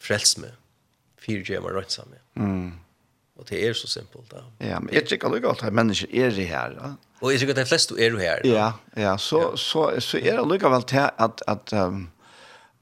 [0.00, 0.52] frelst med,
[1.20, 2.20] fyrgjøve meg rønt sammen.
[2.34, 2.72] Mm.
[3.40, 4.42] Og det er så simpelt da.
[4.60, 6.76] Ja, men jeg tykker det alt at mennesker er det her.
[6.76, 6.90] Ja.
[7.20, 8.42] Og jeg tykker at de fleste er det her.
[8.44, 8.48] Da.
[8.48, 9.56] Ja, ja, så, ja.
[9.56, 12.10] Så, så, så er det lykkevel til at, at um,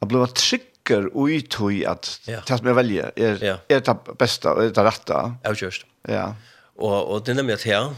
[0.03, 2.41] at ble trygg ligger ui tui at ja.
[2.47, 3.57] det som jeg velger er, ja.
[3.69, 5.19] er det beste og er det rette.
[5.45, 5.87] Ja, just.
[6.09, 6.33] Ja.
[6.77, 7.95] Og, og det er nemlig at her,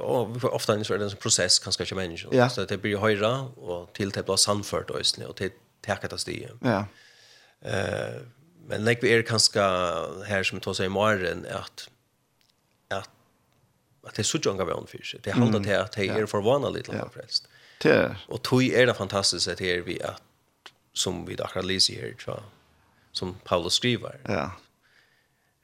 [0.00, 2.34] og ofte er det en sånn prosess kanskje ikke mennesker.
[2.34, 2.48] Ja.
[2.48, 5.52] Så det blir høyre og til det blir sannført øyne og til
[5.84, 6.56] taket av stiget.
[6.64, 6.84] Ja.
[7.64, 8.24] Uh,
[8.66, 9.62] men nek vi er kanskje
[10.26, 11.88] her som tar seg i morgen at
[12.90, 13.10] at
[14.06, 15.22] at det er så janga vann for seg.
[15.24, 17.48] Det handler til at det er forvana litt langt frelst.
[17.82, 18.20] Det er.
[18.32, 20.22] Og tog er det fantastisk at det vi at
[20.96, 22.44] som vi akkurat lyser her, tror jeg,
[23.12, 24.16] som Paulus skriver.
[24.28, 24.48] Ja.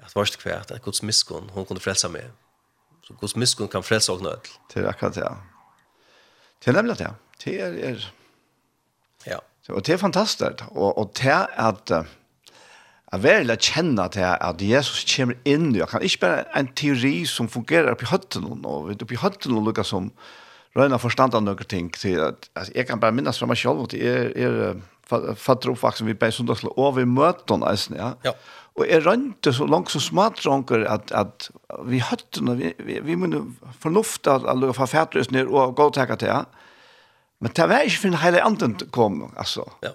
[0.02, 2.30] At varst kvært, at Guds miskunn hun kunne frälsa meg.
[3.06, 4.22] Så Guds miskunn kan frälsa och
[4.74, 5.36] Det er akkurat ja.
[6.60, 7.14] Till nämligen ja.
[7.44, 8.12] Det er, er.
[9.26, 9.38] Ja.
[9.68, 11.90] Og det er är Og, och och till att
[13.12, 17.48] Jeg vil kjenne til at Jesus kommer inn, og kan ikke bare en teori som
[17.48, 20.06] fungerer oppi høttene, og vet du, oppi høttene lukker som
[20.72, 23.84] røyner forstand av noen ting, til at altså, jeg kan bare minnes fra meg selv,
[23.84, 24.80] at jeg er, er
[25.38, 28.12] fatter oppvaksen vi bare sundagsle, og vi møter henne, ja.
[28.24, 28.34] ja.
[28.72, 31.50] Og jeg rønte så langt som smadronker at, at
[31.88, 33.42] vi høttene, vi, vi, vi måtte
[33.82, 36.46] fornufte at alle var fætløs ned og gå til til.
[37.42, 39.66] Men det var ikke for en hele anden kom, altså.
[39.82, 39.92] Ja.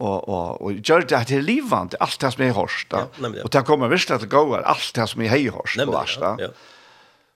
[0.00, 3.44] Og, og, og gjør det til livet, alt det som jeg har Ja, nemlig, ja.
[3.44, 5.76] Og det kommer virkelig til å gå, alt det som jeg har hørt.
[5.76, 6.48] Nemlig, ja, ja.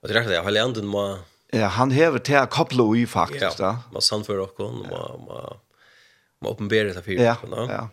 [0.01, 1.03] Og det er rett det, hele anden må...
[1.53, 3.59] Ja, han hever til å koble i faktisk.
[3.61, 5.29] Ja, man samfører dere, man...
[5.29, 5.53] Ja
[6.45, 7.13] man uppenberar det här.
[7.13, 7.67] Ja, no?
[7.69, 7.89] ja.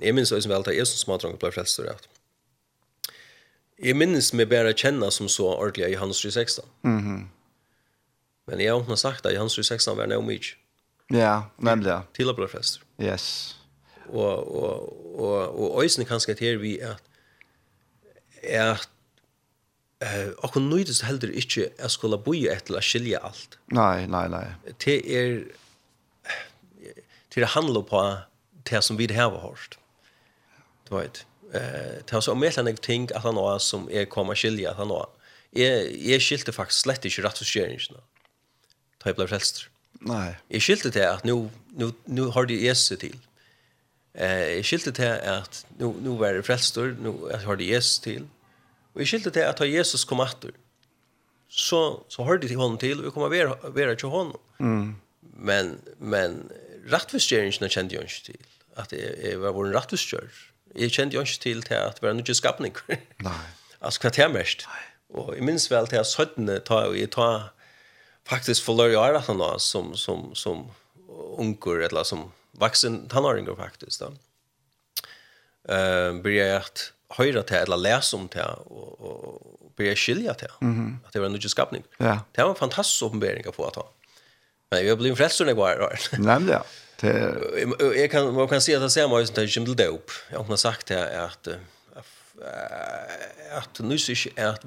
[0.00, 2.08] Jeg minns det som väl att jag som smådrong blev frälst rätt.
[3.78, 6.60] Jeg minns meg bare kjenne som så ordentlig i Johannes 3.16.
[6.84, 7.26] Mm -hmm.
[8.46, 10.56] Men jeg har ikke sagt at Johannes 3.16 var nog mycket.
[11.10, 12.00] Ja, nämligen.
[12.12, 12.80] Till att bli frelst.
[12.98, 13.56] Yes.
[14.08, 17.02] Og, og, og, og, öjsen är til till vi at
[18.42, 18.88] at
[20.00, 23.58] eh och nu det heldur inte att skulle bo i ett la skilja allt.
[23.66, 24.54] Nej, nej, nej.
[24.84, 25.44] Det är
[27.36, 28.18] till det handlar på
[28.62, 29.42] det som vi det här hört.
[29.42, 29.78] hårt.
[30.88, 31.26] Du vet.
[31.54, 34.90] Eh, det så mer än ting att han har som är komma skilja att han
[34.90, 35.08] har.
[35.50, 37.80] Jag jag skilte faktiskt slett inte rätt för skärningen.
[38.98, 39.68] Ta blev frälst.
[39.92, 40.38] Nej.
[40.48, 43.18] Jag skilte det att nu nu nu har det Jesus till.
[44.14, 47.10] Eh, jag skilte det att nu nu var det frälst nu
[47.44, 48.24] har det Jesus till.
[48.92, 50.52] Och jag skilte det att ha Jesus kom åter.
[51.48, 54.38] Så så har det till honom till och kommer vara vara till honom.
[54.58, 54.96] Mm.
[55.20, 56.52] Men men
[56.92, 58.52] rettforskjeringen kjente jeg ikke til.
[58.76, 60.28] At jeg, jeg var vår rattvistgjør.
[60.76, 62.76] Jeg kjente jo ikke til til at det var noe skapning.
[63.24, 63.38] Nei.
[63.84, 64.66] altså hva det er mest.
[64.68, 64.82] Nei.
[65.16, 66.48] Og jeg minns vel til at 17.
[66.66, 67.52] tar jeg, jeg tar
[68.26, 70.66] faktisk for løy og æret nå, som, som, som
[71.38, 72.26] unger, eller som
[72.60, 74.02] vaksen tannåringer faktisk.
[74.02, 74.10] Da.
[75.66, 80.02] Uh, blir jeg at høyre til, eller lese om til, og, og, og blir jeg
[80.02, 80.52] skilja til.
[80.60, 81.06] Mm -hmm.
[81.06, 81.84] At det var noe skapning.
[82.00, 82.18] Ja.
[82.34, 83.84] Det var en fantastisk åpenbering på at han.
[84.70, 85.98] Men vi har blivit frälst när jag var här.
[86.18, 86.64] Nej, ja.
[87.00, 88.00] Det...
[88.00, 90.10] Jag kan, man kan se att det ser mig som det kommer till dop.
[90.32, 91.48] Jag har sagt det att
[93.52, 94.64] att nu så är att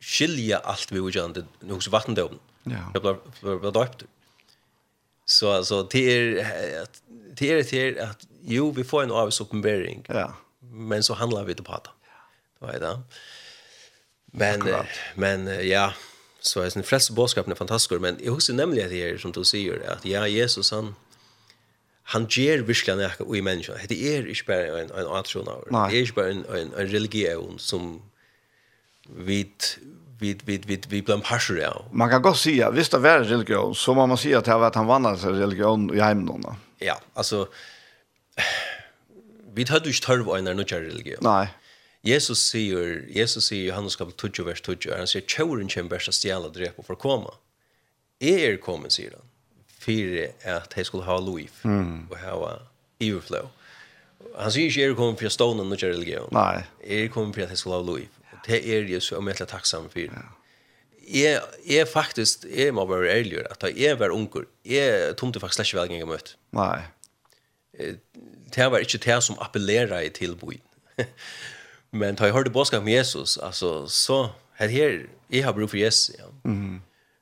[0.00, 2.38] skilja allt vi gjorde nu hos vattendomen.
[2.64, 2.90] Ja.
[2.94, 3.16] Jag blev
[3.60, 4.04] blev döpt.
[5.24, 7.02] Så alltså det är att
[7.34, 10.00] det är det är att jo vi får en avs uppenbarelse.
[10.08, 10.34] Ja.
[10.60, 11.90] Men så handlar vi det på det.
[12.58, 13.00] Det var det.
[14.26, 14.62] Men
[15.14, 15.92] men ja,
[16.46, 19.44] Så är sin flesta boskapen är fantastisk men jag husker nämligen det här som du
[19.44, 20.94] säger att ja Jesus han
[22.02, 25.88] han ger verkligen något i människa Det är inte bara en en attraktion av.
[25.90, 28.02] Det är inte bara en en, en religion som
[29.28, 29.56] vid
[30.20, 31.84] vid vid vid vi blir passer ja.
[31.92, 34.60] Man kan gå se ja visst det var religion så man måste säga att han
[34.60, 36.44] var att han vandrade sig religion i hemmen
[36.78, 37.48] Ja, alltså
[39.54, 41.18] vi hade ju inte hört vad en religion.
[41.20, 41.48] Nej.
[42.06, 46.12] Jesus sier, Jesus sier i Johannes kapitel 20, vers 20, han sier, «Tjøren kommer bæst
[46.12, 47.32] å stjæle, drep og forkomme.
[48.22, 49.26] Jeg er kommet, sier han,
[49.82, 50.18] for
[50.54, 52.06] at jeg skulle ha liv mm.
[52.10, 52.52] og ha
[53.02, 53.42] iverflå.
[54.36, 56.30] Han sier ikke, jeg er kommet for stående og ikke religion.
[56.34, 56.62] Nei.
[56.84, 58.22] Jeg er kommet for at jeg skulle ha liv.
[58.46, 60.06] Det er jeg så omgjentlig takksam for.
[60.06, 60.26] Ja.
[61.06, 65.68] Jeg, jeg faktisk, jeg må være ærlig, at da jeg var unger, jeg tomte faktisk
[65.68, 66.38] ikke velgen jeg møtte.
[66.56, 66.86] Nei.
[68.54, 70.62] Det var ikke det som appellerer til boen.
[71.96, 75.78] Men tar jag hörde boskap med Jesus, alltså så här här jag har bruk för
[75.78, 76.16] Jesus.
[76.18, 76.50] Ja.
[76.50, 76.80] Mm.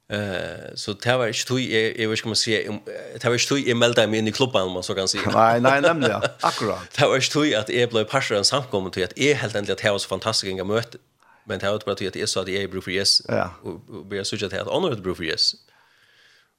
[0.09, 2.81] Eh så det var inte tog jag jag vet ska man säga
[3.21, 5.19] det var inte tog jag meldade mig in i klubben om man så kan si.
[5.35, 6.29] Nej nej nämligen ja.
[6.49, 6.91] Akkurat.
[6.97, 9.73] Det var inte tog att jag blev pastor en samkommen till att är helt endelig
[9.73, 10.99] at det var så fantastiska møte.
[11.47, 13.27] Men det har bara tog att jag sa att jag är bruk för Jesus.
[13.29, 13.51] Ja.
[13.63, 15.61] Och började söka till att andra är bruk för Jesus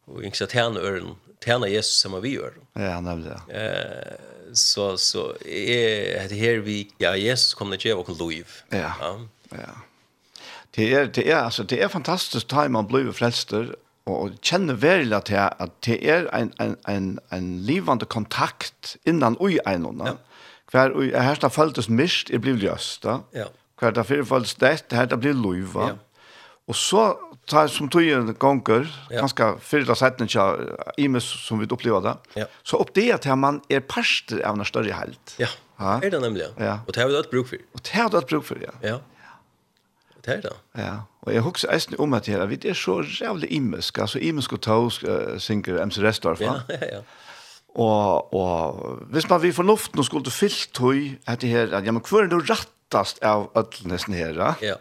[0.08, 2.54] och ikke så tjene örn tjene Jesus som vi gör.
[2.74, 3.42] Ja, nämligen.
[3.50, 8.48] Eh så så är det här vi ja Jesus kommer att ge och liv.
[8.70, 8.94] Ja.
[9.00, 9.20] Ja.
[9.50, 9.58] ja.
[10.76, 13.76] Det er, det er, alltså det er fantastiskt da man blir frelster,
[14.06, 19.38] och känner väl att det är det er en en en en levande kontakt innan
[19.40, 20.02] oj einon.
[20.06, 20.14] Ja.
[20.72, 23.20] Hver, oj här står føltes mist i blir Da.
[23.32, 23.46] Ja.
[23.78, 25.68] Kvar därför føltes det her, det blir liv.
[25.76, 25.90] Ja.
[26.68, 27.18] Och så
[27.50, 29.22] ta som tøyen gonger, ja.
[29.22, 30.46] ganske fyrre setten ikke
[31.02, 32.48] imes som vi opplever det, ja.
[32.66, 35.36] så opp det at man er parster av en større helt.
[35.42, 35.98] Ja, ha?
[36.02, 36.48] er det nemlig.
[36.58, 36.80] Ja.
[36.86, 37.68] Og det har vi hatt bruk for.
[37.78, 38.74] Og det har du hatt bruk for, ja.
[38.86, 39.02] ja.
[40.26, 40.56] Det er det.
[40.82, 44.58] Ja, og jeg husker eisen om at her, vi er så rævlig imesk, altså imesk
[44.58, 46.42] og tausk uh, synger MC Restorff.
[46.42, 47.04] Ja, ja, ja.
[47.76, 51.92] Og, og hvis man vil fornuft nå skulle fyllt høy, at det her, at ja,
[51.92, 54.56] men hvor er det rattast av ødelnesten her, ja.
[54.64, 54.80] Ja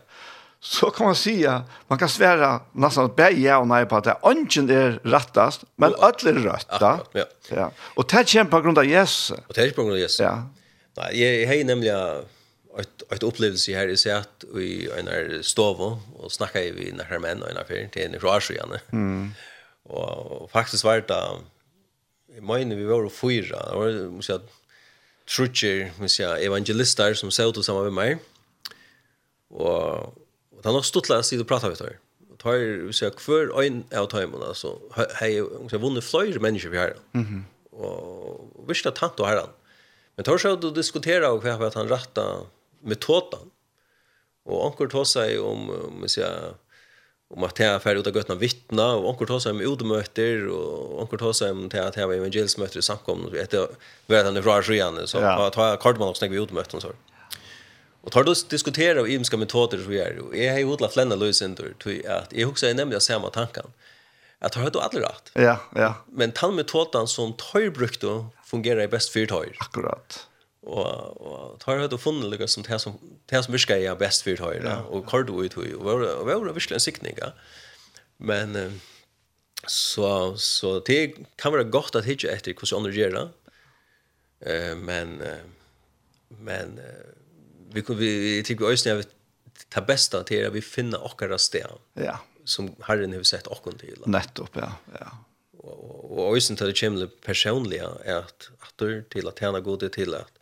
[0.65, 4.05] så kan man säga, man kan svära nästan att bäge ja och nej på att
[4.05, 7.01] det ungen är rättast, men öll är rätta.
[7.13, 7.25] Ja.
[7.49, 7.73] ja.
[7.79, 9.39] Och det kommer på grund av Jesus.
[9.47, 10.21] Och det kommer på grund av Jesus.
[10.21, 10.49] Ja.
[10.97, 12.25] Nej, jag har nämligen
[12.79, 17.43] ett, ett upplevelse här i sett i en stov och snacka i vi när män
[17.43, 18.79] och en affär till en rörsian.
[18.93, 19.31] Mm.
[19.83, 21.25] Och faktiskt var det
[22.41, 24.41] Mine vi var fyra, det var måste jag
[25.37, 28.19] trutcher, måste jag evangelister som såg samma med mig.
[29.51, 30.24] Och
[30.65, 31.97] det er nok stortlig å si det prater vi tar.
[32.41, 34.79] Tar, vi ser hver øyn av tøymen, altså,
[35.21, 36.95] hei, jeg vunnet flere mennesker vi har.
[37.13, 37.43] Mm -hmm.
[37.85, 39.51] Og virkelig tant og herren.
[40.17, 42.47] Men tar så du diskuterer og hva han rettet
[42.83, 43.51] metoden.
[44.47, 46.55] Og anker tar seg om, om vi sier,
[47.29, 51.03] om att jag färd ut av götna vittna och onkel tar sig om odmöter och
[51.03, 53.69] onkel tar sig med att jag var evangelsmöter i samkomna så heter
[54.07, 55.51] väl han ifrån Sjöjan så ja.
[55.51, 56.89] tar jag kardman och snägg vi odmöten så.
[58.05, 60.45] Och tar du diskutera och imska metoder så gör det.
[60.45, 63.67] Jag har ju odlat flänna lösningar till att jag också är nämligen samma tanken.
[64.39, 65.31] Att har du alla rätt.
[65.35, 65.95] Ja, ja.
[66.07, 69.47] Men tann metoden som tar brukt då fungerar i bäst för tar.
[69.59, 70.27] Akkurat.
[70.61, 74.23] Och og tar hört och funnit lika som det som det som viskar är bäst
[74.23, 77.33] för tar ja, och kort ut hur och virkelig en viskeln ja.
[78.17, 78.81] Men
[79.67, 83.29] så så det kan vara gott att hitta efter hur så andra gör det.
[84.53, 85.23] Eh men
[86.29, 86.81] men
[87.75, 89.05] vi vi tycker vi ösnar vi
[89.69, 91.67] ta bästa till att vi finner åkara steg.
[91.95, 92.19] Ja.
[92.45, 94.03] Som Herren har sett okkon till.
[94.07, 94.73] Nettopp, ja.
[94.99, 95.19] Ja.
[95.59, 99.89] Och och ösen till det kemle personliga är att att du till att tjäna gode
[99.89, 100.33] till att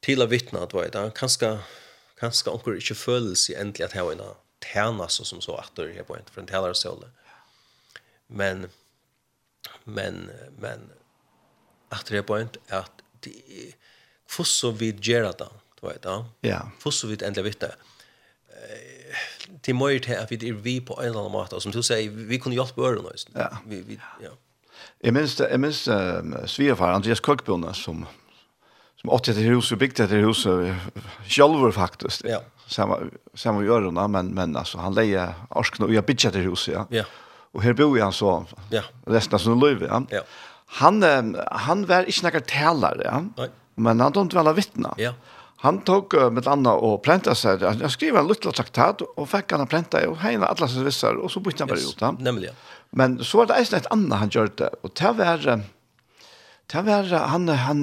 [0.00, 1.58] till att vittna att vad det kanske
[2.18, 4.20] kanske onkel inte följs i äntligen att ha en
[4.72, 7.06] tjäna så som så att det är på inte för en tälare sålle.
[8.26, 8.68] Men
[9.84, 10.90] men men
[11.88, 13.32] att det är på inte att det,
[14.44, 15.48] så vi gör det
[15.84, 16.24] Du vet, ja.
[16.40, 16.60] Ja.
[16.80, 17.74] Fosso vid ändliga vittne.
[19.62, 21.60] til mer till at vi er vi på en eller annan måte.
[21.60, 23.12] Som du säger, vi kunde hjälpa öronen.
[23.34, 23.48] Ja.
[23.66, 24.30] Vi, vi, ja.
[25.04, 28.06] Jeg minns, jeg minns uh, svigerfar Andreas Kökbjörn som
[28.96, 30.46] som åtte det hus och byggt det hus
[31.28, 32.24] själva faktiskt.
[32.24, 32.40] Ja.
[32.66, 32.98] Samma
[33.34, 36.86] samma gör men men alltså han lejer arsken och jag bitchar det hus ja.
[36.90, 37.04] Ja.
[37.52, 38.46] Och här bor han så.
[38.70, 38.82] Ja.
[39.06, 40.02] Resten som lever ja.
[40.10, 40.22] Ja.
[40.66, 41.02] Han
[41.50, 43.24] han var inte någon talare ja.
[43.36, 43.48] Nei.
[43.74, 44.94] Men han tog väl vittna.
[44.96, 45.12] Ja.
[45.64, 47.62] Han tog uh, med Anna og prenta seg.
[47.64, 51.16] Han skrev en liten traktat og fikk han å i, og hegna alle sine vissar,
[51.16, 52.18] og så bytte han bare yes, ut han.
[52.20, 52.82] Nemlig, ja.
[52.92, 55.46] Men så var det eisen et annet han gjør det, og det var,
[56.74, 57.80] det var han, han,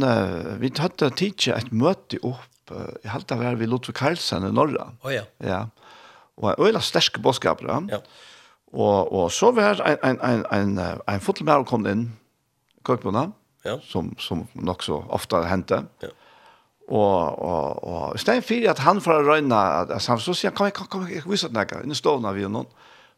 [0.62, 4.92] vi hadde tidsi et møte opp, jeg halte det var ved Lothar Karlsen i Norra.
[5.02, 5.26] Å oh, ja.
[5.44, 5.66] Ja.
[6.40, 7.74] Og en øyla sterske bådskaper.
[7.92, 8.00] Ja.
[8.72, 12.12] Og, og så var en, en, en, en, en fotelmær kom inn,
[12.88, 13.28] Køkbona,
[13.66, 13.80] ja.
[13.90, 15.84] som, som nok så ofte hendte.
[16.06, 16.14] Ja
[16.92, 20.58] Og, og, og i stedet for at han får røyne at han så sier han,
[20.58, 22.68] kom, kom, kom, jeg viser deg noe, inni stovna vi noen.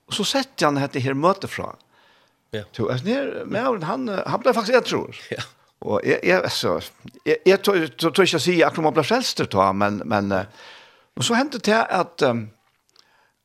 [0.08, 1.72] Og så setter han dette her møte fra.
[2.54, 2.68] Ja.
[2.76, 5.18] to Så jeg med han, han ble faktisk et tror.
[5.34, 5.42] Ja.
[5.84, 6.78] Og jeg, jeg, så,
[7.26, 10.32] jeg, jeg tror, tror ikke jeg sier akkurat man ble frelster til men, men
[11.14, 12.24] og så hendte det at,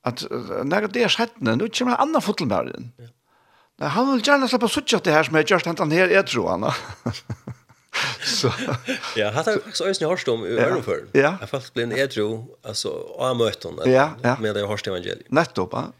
[0.09, 0.25] at
[0.65, 2.93] når det er skjettene, nå kommer en annen fotelmæren.
[3.01, 3.11] Ja.
[3.95, 6.49] Han vil gjerne slippe å suttje det her som jeg gjør, han her, jeg tror
[6.55, 6.71] han
[8.25, 8.53] så
[9.17, 11.07] ja, har faktisk faktiskt ösn hörst om i øren før.
[11.15, 11.37] Ja.
[11.41, 14.37] Jag fast blev en edro alltså av möten ja, ja.
[14.41, 15.31] med det hörst evangeliet.
[15.31, 15.93] Nettopp, ja.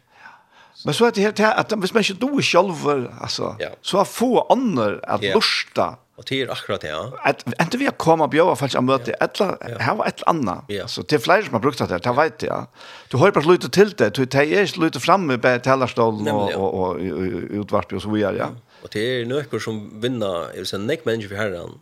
[0.85, 3.69] Men så er det helt här at hvis man ikke do selv, altså, ja.
[3.81, 5.33] så få andre at ja.
[5.35, 7.03] lusta Og det er akkurat det, ja.
[7.25, 10.29] At, inte vi har kommet kommer och bjöva falsk möte, eller her var et eller
[10.29, 10.63] annet.
[10.67, 10.87] Ja.
[10.87, 12.67] Så det är flera som har brukt det här, det vet jag.
[13.07, 16.73] Du har bare lyttet til det, du tar ikke lyttet fremme på talarstolen och, og,
[16.73, 18.47] og, og utvarpet og så videre, ja.
[18.83, 21.79] Og det er nöker som vinner, jeg vil si, nek mennesker for herren,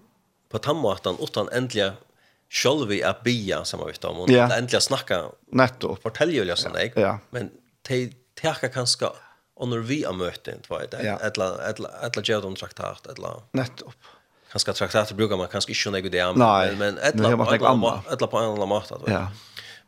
[0.49, 1.91] på tammaten utan endelig
[2.49, 4.19] själv vi att bia som vi vet om.
[4.19, 4.57] Og yeah.
[4.57, 5.25] äntligen snacka.
[5.51, 5.97] Netto.
[6.03, 6.89] Fortälja ju sånn, ja.
[6.95, 7.19] ja.
[7.29, 7.49] men
[7.87, 8.09] te
[8.41, 9.09] tärka kanske
[9.59, 10.97] under vi har møtt int var det?
[10.97, 13.95] Eller eller eller jag har traktat eller Nettopp.
[14.51, 18.53] Kanskje traktater brukar man kanske inte något det men men eller eller på en eller
[18.53, 19.27] annan mat ja.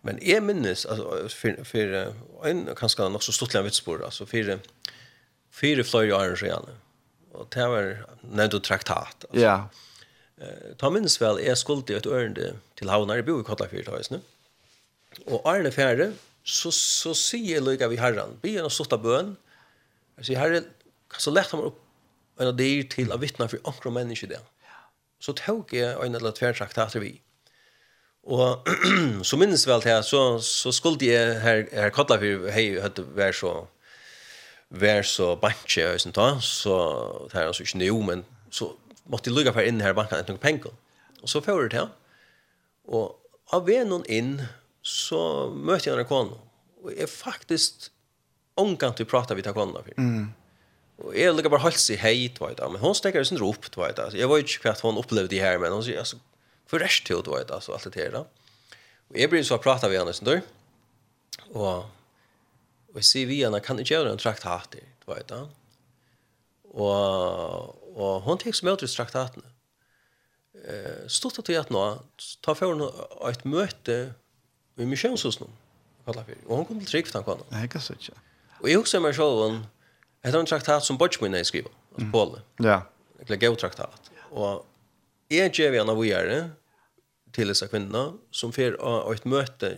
[0.01, 4.59] Men jeg minnes alltså for, för en kanskje nok så stortlig stort altså, for, för
[5.51, 6.65] för flyger iron
[7.33, 9.45] og det var när du traktat Altså.
[9.45, 9.69] ja.
[10.79, 14.21] Ta minnes vel, jeg skulle et ørende til havnar, jeg bor i Kotlafyrt, høysene.
[15.27, 16.13] Og Arne Fære,
[16.43, 19.33] så, så sier jeg lykke vi herren, be en og sotta bøn,
[20.19, 20.63] jeg sier, herre,
[21.19, 21.79] så lett han opp
[22.39, 24.39] en av dyr til å vittne for akkurat menneske det.
[25.19, 27.17] Så tok jeg en eller tvertrakt etter vi.
[28.29, 28.67] Og
[29.27, 33.57] så minnes vel til så, så skulle jeg her, her Kotlafyrt, hei, høyde vær så
[34.69, 36.75] vær så bantje, så, så
[37.31, 38.69] det er altså ikke noe, men så
[39.09, 40.75] måtte lukka for inn her banken etter noen penger.
[41.19, 41.89] Og så fører det til.
[42.89, 44.35] Og av veien inn,
[44.85, 46.37] så møtte jeg en kone.
[46.83, 47.89] Og jeg faktisk
[48.59, 49.83] omgang til å prate vidt av kone.
[49.97, 50.29] Mm.
[50.99, 53.77] Og jeg lukket bare halse i hei, du vet, men hun stekker sin rop, du
[53.79, 54.19] vet, altså.
[54.19, 56.19] Jeg var ikke hva hun opplevde det her, men hun sier, altså,
[56.69, 58.75] for rest til, du vet, altså, alt det her, da.
[59.09, 60.41] Og jeg blir så å prate ved henne, sånn, dør.
[61.53, 61.87] Og,
[62.91, 65.45] og jeg sier vi henne, kan ikke gjøre en trakt hatt, du vet, da.
[66.75, 67.78] Og,
[68.19, 69.43] og hon tek med ut traktaten.
[70.59, 71.83] Eh, stort at jeg nå,
[72.43, 72.89] ta for henne
[73.29, 73.97] et møte
[74.79, 75.47] i misjonshusen,
[76.05, 76.41] kallet for.
[76.49, 77.45] Og hon kom til trygg for tanken.
[77.53, 78.17] Nei, ikke så ikke.
[78.59, 79.61] Og jeg husker meg selv om,
[80.19, 82.11] et eller traktat som Bortsmin er skrivet, altså mm.
[82.11, 82.43] Påle.
[82.65, 82.81] Ja.
[83.23, 84.11] Eller gav traktat.
[84.35, 84.65] Og
[85.31, 86.41] jeg gjør vi henne av gjøre
[87.37, 89.71] til disse kvinnerne, som fer av et møte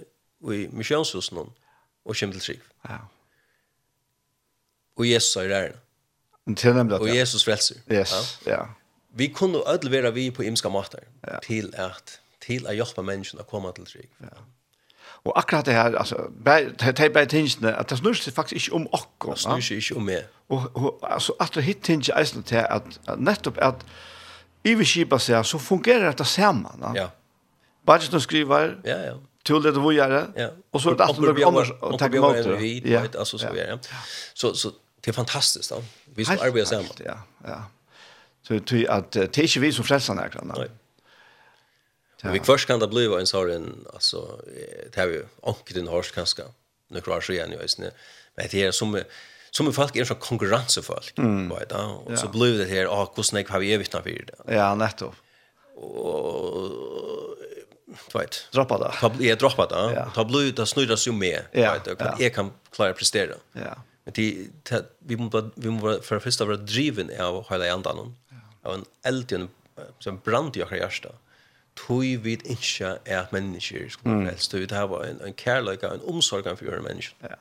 [0.50, 2.68] i misjonshusen, og kommer til trygg.
[2.90, 3.04] Ja.
[4.98, 5.74] Og Jesus er der.
[5.78, 5.91] Ja
[6.58, 7.76] til nemlig at, Og Jesus frelser.
[7.92, 8.52] Yes, ja.
[8.52, 8.64] ja.
[9.16, 11.38] Vi kunne alle være vi på imska måter ja.
[11.44, 14.10] til at til at hjelpe mennesken å komme til trygg.
[14.26, 14.42] Ja.
[15.22, 16.16] Og akkurat det her, altså,
[16.46, 19.36] det er bare tingene, at det snur seg faktisk ikke om okko.
[19.36, 20.24] Det snur seg ikke om meg.
[20.50, 23.86] Og, og altså, at det hitt tingene eisen til at, at nettopp at
[24.66, 26.88] iverskipa seg, så fungerer dette sammen.
[26.98, 27.12] Ja.
[27.86, 29.20] Budgeten skriver, ja, ja.
[29.46, 30.48] Tull det du gjør det, Ja.
[30.72, 32.82] og så er det alt du kommer og tenker mot det.
[32.86, 33.90] Ja, altså, så er det.
[34.38, 34.70] Så, så
[35.02, 35.84] Det är fantastiskt då.
[36.06, 36.92] Vi som arbetar sammen.
[37.06, 37.64] Ja, ja.
[38.48, 40.44] Så det att det er ikke vi som frälsar nära.
[40.44, 40.70] Nej.
[42.24, 42.32] Ja.
[42.32, 44.40] Vi först kan det bli en sån alltså
[44.94, 46.44] det har ju onkel den horst kanske.
[46.88, 47.92] Nu kör så igen ju isne.
[48.36, 49.04] Men det är som
[49.52, 51.50] som folk är så konkurrensfolk mm.
[51.50, 54.24] vad då och så blir det här ah hur snägg har vi evigt när vi
[54.28, 54.56] det.
[54.56, 55.14] Ja, netto.
[55.76, 56.72] Och
[58.14, 58.48] vet.
[58.52, 59.28] Droppa det.
[59.28, 60.12] Jag droppar det.
[60.16, 61.42] Ta blue det snurras ju med.
[61.52, 63.34] Vet du, jag kan klara prestera.
[63.54, 63.76] Ja.
[64.04, 68.16] Men det det vi måste vi måste för det första vara driven av hela ändan.
[68.64, 68.74] Ja.
[68.74, 69.50] en eld en
[70.00, 71.10] som brand i hjärta.
[71.88, 74.26] Tui vid inte är att människor skulle mm.
[74.26, 77.18] helst Det här var en en kärlek en omsorg för era människor.
[77.20, 77.36] Ja.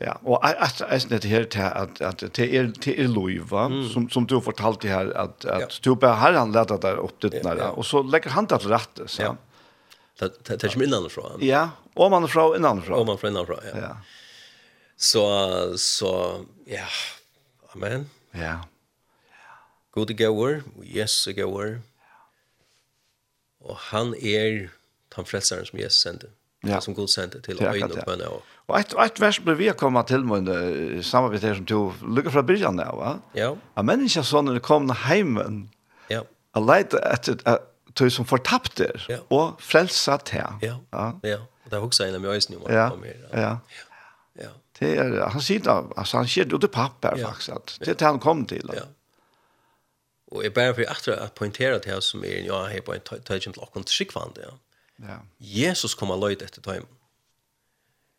[0.00, 4.10] Ja, och att att det her til at, at det er, till er Luiva som
[4.10, 5.66] som du fortalte at, at ja.
[5.84, 7.70] du bare har han lärt där upp det ja.
[7.70, 9.22] og så legger han det til rette, så.
[9.22, 9.36] Ja.
[10.20, 11.22] Det det är ju innanfra.
[11.40, 12.96] Ja, og man er fra innanfra.
[12.96, 13.80] Om man från innanfra, ja.
[13.80, 13.96] Ja.
[14.96, 15.24] Så,
[15.80, 16.86] så, ja,
[17.74, 18.08] amen.
[18.34, 18.60] Ja.
[19.94, 21.78] God i gauer, Jesus i gauer.
[23.64, 24.68] Og han er
[25.14, 26.30] han frelseren som Jesus sendte.
[26.64, 26.80] Ja.
[26.80, 28.28] Som Gud sendte til øyne og bønne.
[28.28, 32.32] Og, og et, et vers ble vi kommet til med en samarbeid som tog lykker
[32.32, 32.96] fra byrjan av.
[32.98, 33.12] va?
[33.36, 33.50] Ja.
[33.76, 35.66] At mennesker sånn når de kom til heimen,
[36.10, 36.24] ja.
[36.54, 37.40] A leite etter
[37.98, 39.20] tog som fortapte, ja.
[39.34, 40.46] og frelsa til.
[40.64, 41.06] Ja, ja.
[41.26, 41.40] ja.
[41.68, 42.88] Det er også en av mye øyne om man ja.
[42.90, 43.12] kommer.
[43.12, 43.82] Ja, ja.
[44.46, 44.52] ja.
[44.80, 47.30] Det er, han sier sitter altså han sier det papper ja.
[47.30, 48.70] faktisk, at det er det han kom til.
[48.74, 48.88] Ja.
[50.34, 52.92] Og jeg bare for att att poängtera til här som er, ja jeg här på
[52.92, 54.50] en tangent lock och skickvand ja.
[55.08, 55.16] Ja.
[55.38, 56.86] Jesus kom og löjt etter tiden.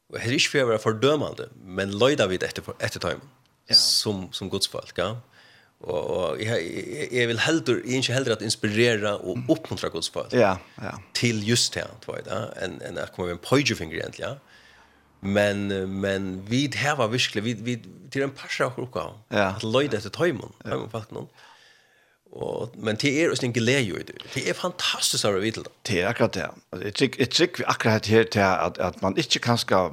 [0.10, 3.22] Og här er ikke for å være fordømende, men löjda vi etter, etter tiden.
[3.70, 3.76] Ja.
[3.76, 5.00] Som som Guds folk,
[5.80, 10.10] Og, Och jeg, jeg, jag vill hellre jag inte hellre att inspirera och uppmuntra Guds
[10.10, 10.34] folk.
[10.34, 10.92] Ja, ja.
[11.14, 12.66] til just det, tror jeg, ja.
[12.66, 14.32] enn en att komma med en pointer egentlig, egentligen.
[14.32, 14.38] Ja
[15.26, 15.68] men
[16.00, 19.04] men vi här var verkligen vi vi till en pascha hooka.
[19.30, 19.44] Ja.
[19.44, 20.52] Att löjda till tajmon.
[20.64, 20.70] Ja.
[20.70, 21.28] Jag fast någon.
[22.32, 24.14] Och men det er ju en glädje det.
[24.34, 25.62] Det är fantastiskt att veta.
[25.82, 26.46] Det är akkurat det.
[26.46, 29.92] Alltså det tycker det tycker akkurat här till att att man inte kan ska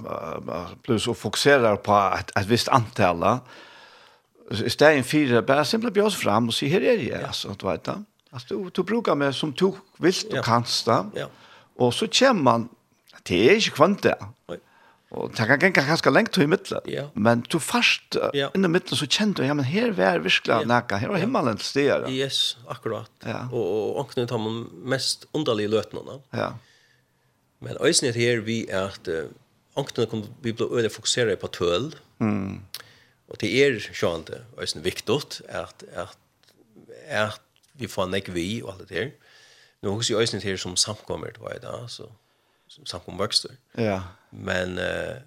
[0.83, 3.41] plus och fokusera på att att visst antala.
[4.51, 7.55] Så är det en fyra bara simpelt björs fram och se här är det alltså
[7.59, 7.89] du vet.
[8.31, 11.05] Alltså du du brukar med som du vill du kanst där.
[11.15, 11.27] Ja.
[11.77, 12.69] Och så kommer man
[13.23, 14.17] det är ju kvant där.
[14.47, 14.57] Ja
[15.13, 16.81] Og det kan gänga ganske lengt i middelen.
[16.89, 17.05] Ja.
[17.15, 18.49] Men du fast ja.
[18.57, 20.65] inne i middelen så kjente du, ja, men her var virkelig ja.
[20.65, 22.09] nækka, her var himmelen til stedet.
[22.09, 23.11] Yes, akkurat.
[23.27, 23.43] Ja.
[23.53, 26.17] Og, og åkne tar man mest underlige løtene.
[26.33, 26.55] Ja.
[27.61, 29.29] Men øyne er her vi er at uh,
[29.77, 31.93] åkne kom vi ble øyne fokusere på tøl.
[32.19, 32.63] Mm.
[33.29, 36.17] Og det er sjående øyne viktig at, at,
[37.05, 37.41] at
[37.77, 39.13] vi får nek vi og alt det her.
[39.85, 42.09] Nå husker jeg øyne her som samkommer, det var i dag, så
[42.85, 43.57] samkom vokster.
[43.79, 44.03] Ja.
[44.31, 45.21] Men uh,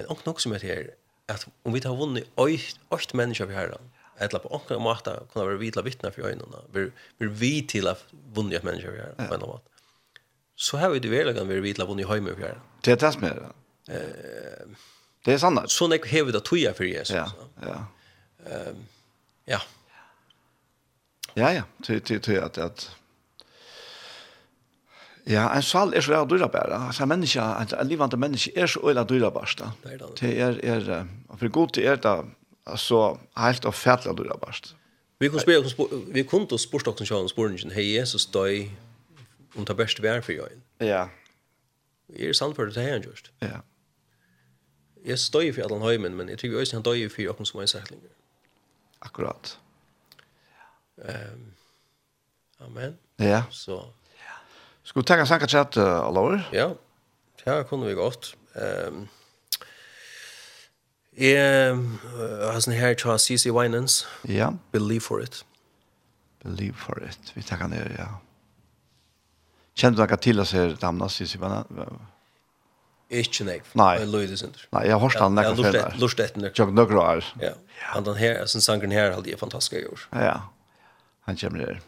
[0.00, 0.90] en onk nok som er her,
[1.28, 3.76] at om vi tar vunnet åkt, åt människor vi här
[4.20, 7.88] eller på onka om att kunna vara vidla vittne for øynene, Vi vi vi til
[7.88, 8.04] att
[8.34, 9.68] vunnet åt mennesker vi här på något måte.
[10.56, 12.60] Så har vi det veldig kan vi vidla vunnet høyme vi här.
[12.84, 13.52] Det er det som er
[13.86, 14.76] Det
[15.24, 15.70] Det er sant.
[15.70, 17.16] Så när vi det toja for Jesus.
[17.16, 17.32] Ja.
[17.62, 17.86] Ja.
[18.46, 18.86] Ehm
[19.44, 19.60] ja.
[21.34, 22.96] Ja ja, till till till at, at
[25.30, 26.86] Ja, en sal er så veldig dyra bæra.
[26.86, 27.40] Altså, en menneske,
[27.80, 29.70] en livande menneske er så veldig dyra bæra.
[29.84, 30.20] Det er, det.
[30.20, 31.06] Det er, er,
[31.38, 32.16] for god til er det,
[32.66, 34.74] altså, helt og fætlig dyra bæra.
[35.20, 38.70] Vi kunne spørre, vi kunne til spørstokken sjån, spørningen, hei Jesus døy,
[39.56, 40.62] om det beste vi er for jøyen.
[40.80, 41.02] Ja.
[42.08, 43.30] Er det sant for det til han just?
[43.42, 43.60] Ja.
[45.06, 47.60] Jesus døy for alle høymen, men jeg tror vi også han døy for jokken som
[47.60, 48.08] er sæklinger.
[49.02, 49.58] Akkurat.
[50.96, 51.52] Um,
[52.60, 52.98] amen.
[53.18, 53.42] Ja.
[53.50, 53.84] Så,
[54.90, 56.74] Ska vi ta en sanka chat alla Ja.
[57.44, 58.36] Ja, kunde vi gott.
[58.54, 59.08] Ehm um,
[61.16, 64.00] Jeg har sånn her til CC Winans.
[64.26, 64.48] Ja.
[64.72, 65.44] Believe for it.
[66.42, 67.30] Believe for it.
[67.36, 68.08] Vi takker ned, ja.
[69.78, 71.70] Kjenner du noe til å se damna CC Winans?
[73.10, 73.60] Ikke nei.
[73.78, 73.92] Nei.
[74.00, 74.56] Jeg løy det sin.
[74.74, 76.00] Nei, jeg har hørt han nekka fyrir der.
[76.02, 76.56] Lurt etter nek.
[76.58, 77.30] Tjokk nøkker år.
[77.42, 77.54] Ja.
[77.92, 80.10] Han den her, sånn sangren her, halde jeg fantastisk gjort.
[80.18, 80.40] Ja.
[81.30, 81.80] Han kommer her.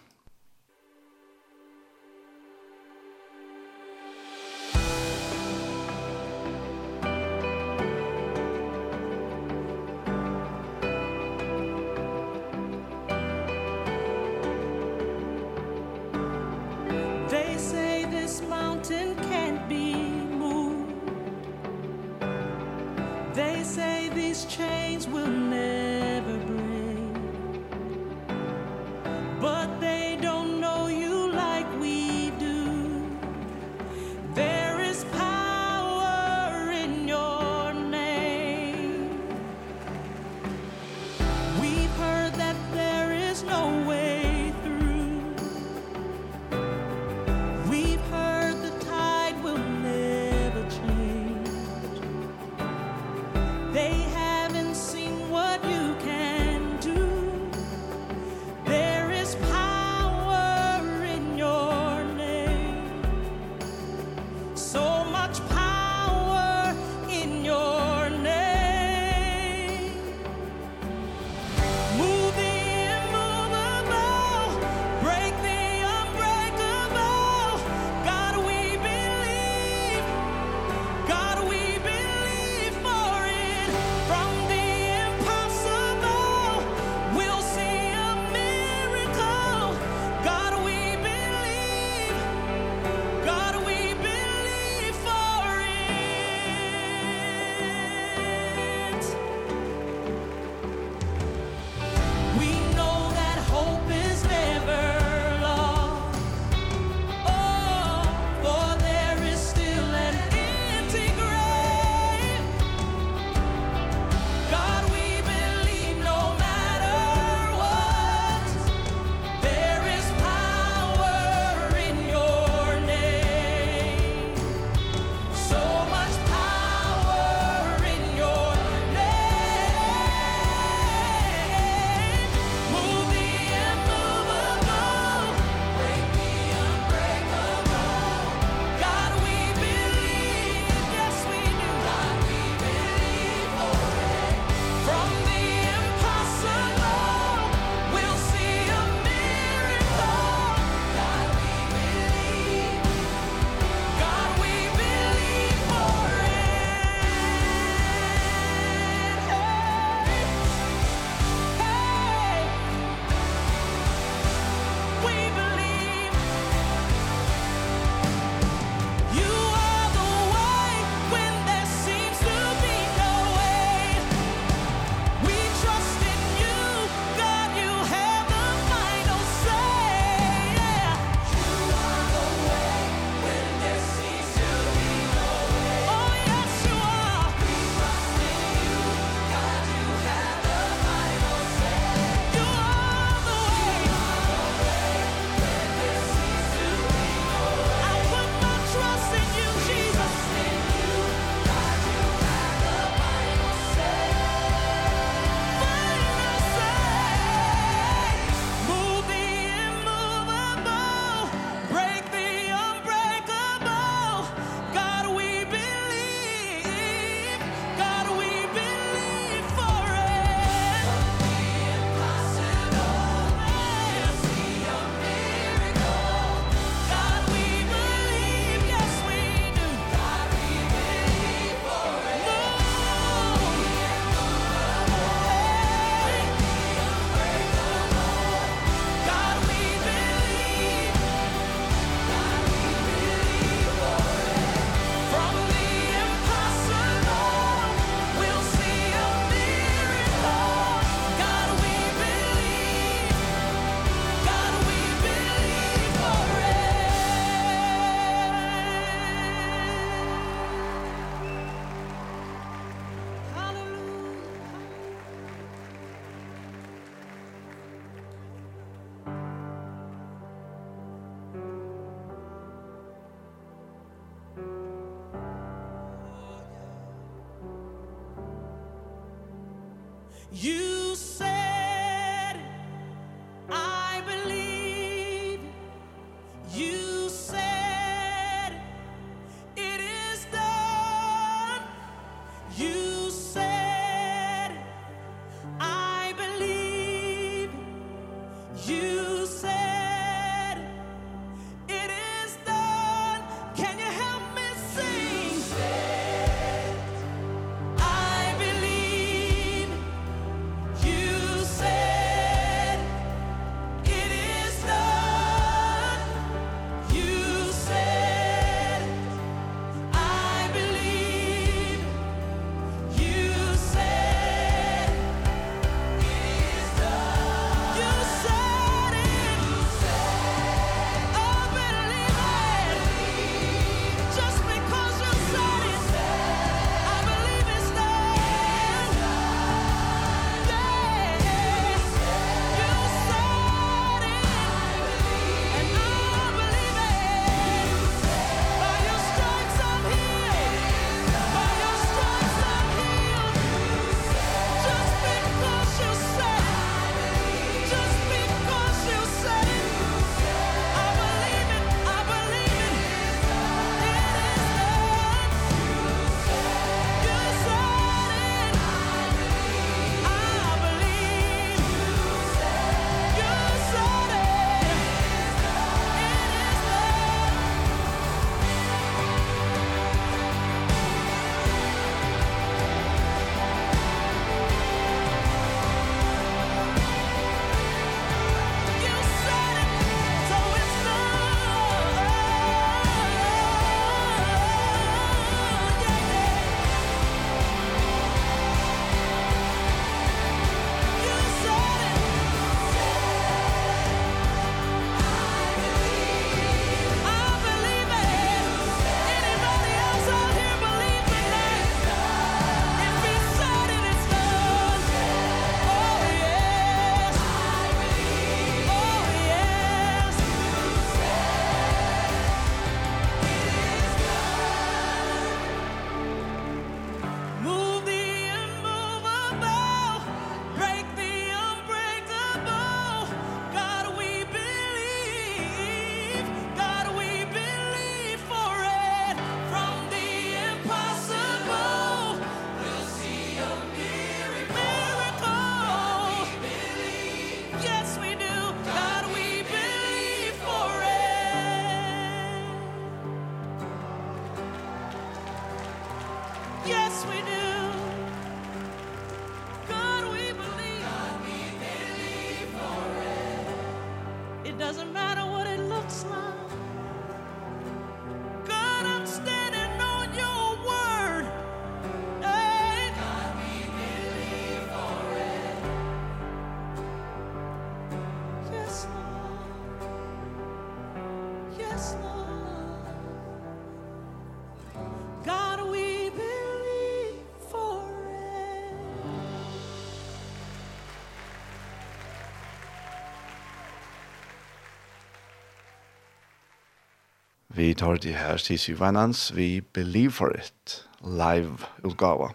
[497.55, 502.31] Vi tar det her til Vanans, vi Believe for It, live-utgava.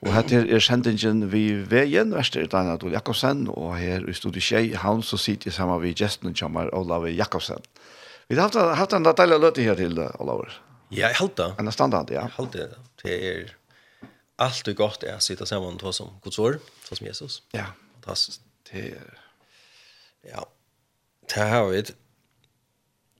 [0.00, 4.72] Og her er sendingen vi veien, verster Daniel Adol Jakobsen, og her i studiet Kjei,
[4.72, 7.60] han så sitter jeg sammen med gesten som er Olav Jakobsen.
[8.28, 10.46] Vi har haft en deilig løte her til, Olav.
[10.90, 11.52] Ja, jeg halte.
[11.60, 12.24] En standard, ja.
[12.24, 12.82] Jeg halte det.
[13.02, 13.54] Det er
[14.38, 17.42] alt er godt å sitte sammen med oss som Guds år, som Jesus.
[17.52, 17.72] Ja.
[17.98, 18.40] Fantastisk.
[18.70, 19.16] Det er...
[20.24, 20.44] Ja.
[21.28, 21.96] Det har vi det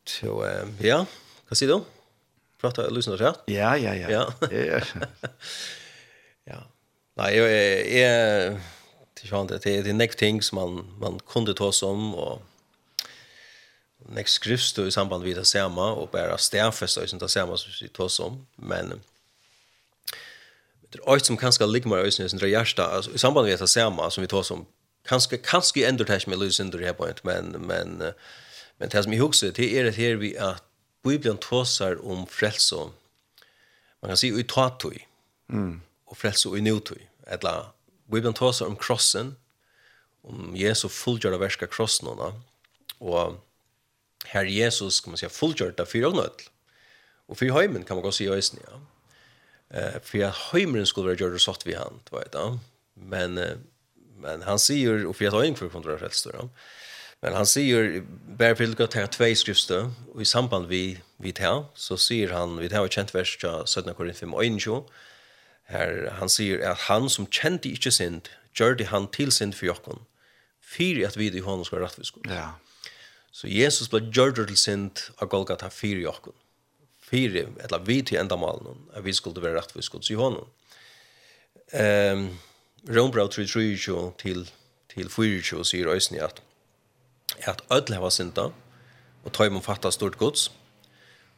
[0.09, 1.03] Så eh ja,
[1.49, 1.85] hva sier du?
[2.59, 3.45] Prata jeg lysen rett?
[3.47, 4.09] Ja, ja, ja.
[4.11, 4.25] Ja.
[6.51, 6.65] ja.
[7.19, 8.59] Nei, jeg är
[9.19, 12.45] det sånn det er nek ting som man man kunde ta som og
[14.15, 17.75] nek skrifst i samband med det samme og bare stærfest og sånt det samme som
[17.81, 19.01] vi tar som men
[20.89, 23.69] det er alt som kanskje ligger mer i sin hjärsta altså, i samband med det
[23.69, 24.67] samme som vi tar som
[25.09, 28.13] kanskje kanskje ändrar det med lösen det her på men men uh,
[28.79, 30.63] Men det som jeg husker, det är det här vi at
[31.03, 32.77] Bibelen tåsar om frelse.
[34.01, 35.07] Man kan säga i tatoi.
[35.49, 35.81] Mm.
[36.05, 37.09] Och frälso i nutoi.
[37.27, 37.67] Eller
[38.07, 39.37] Bibelen tåsar om krossen.
[40.23, 42.07] Om Jesu fullgjörda verska krossen.
[42.99, 43.35] Och
[44.25, 46.43] här Jesus kan man säga fullgjörda fyra och nødl.
[47.29, 48.81] Og för hemmen kan man gå si säga i øysen, Ja.
[49.71, 52.01] Eh, för att hemmen skulle vara satt vi han, hand.
[52.11, 52.59] Vet, ja.
[52.95, 53.41] Men
[54.17, 56.35] men han säger och för tar ha inför kontra frälsor.
[56.39, 56.49] Ja
[57.23, 58.03] Men han sier,
[58.39, 59.81] bare for å ta tvei skriftstø,
[60.15, 63.65] og i samband vi, vi tar, så sier han, vi tar har kjent vers til
[63.67, 63.91] 17.
[63.99, 64.85] Korinthim 21,
[65.73, 69.67] her han sier at han som kjente ikke synd, gjør det han til synd for
[69.67, 70.05] jokken,
[70.63, 72.23] fyrir at vi i hånden skal rettviske.
[72.31, 72.55] Ja.
[73.35, 76.37] Så Jesus ble gjør det til synd av Golgata fyrir jokken.
[77.09, 80.47] Fyrir, eller vi til enda malen, at vi skulle være rettviske i hånden.
[81.75, 82.29] Um,
[82.89, 84.45] Rombrau 3, 3, 3, til,
[84.95, 86.43] til 4, 20, sier Øysen at
[87.47, 88.49] at ødel hava synda,
[89.25, 90.49] og tøy mun fatta stort gods.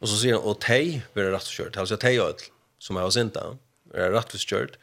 [0.01, 1.77] Og så sier han, og tei vera rett og kjørt.
[1.77, 2.47] Altså tei og ødel,
[2.81, 3.43] som hava synda,
[3.93, 4.77] vera rett og kjørt.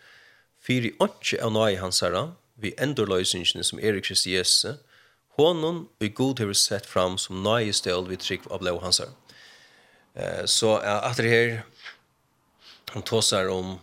[0.63, 2.29] Fyri åndsje av nøy hans herra,
[2.59, 4.75] vi endurløysingene som er i Kristi Jesu,
[5.39, 9.15] honom vi god hever sett fram som nøy stel vi trygg av lov hans herra.
[10.19, 11.61] Eh, så at det her,
[12.91, 13.77] han tåsar om,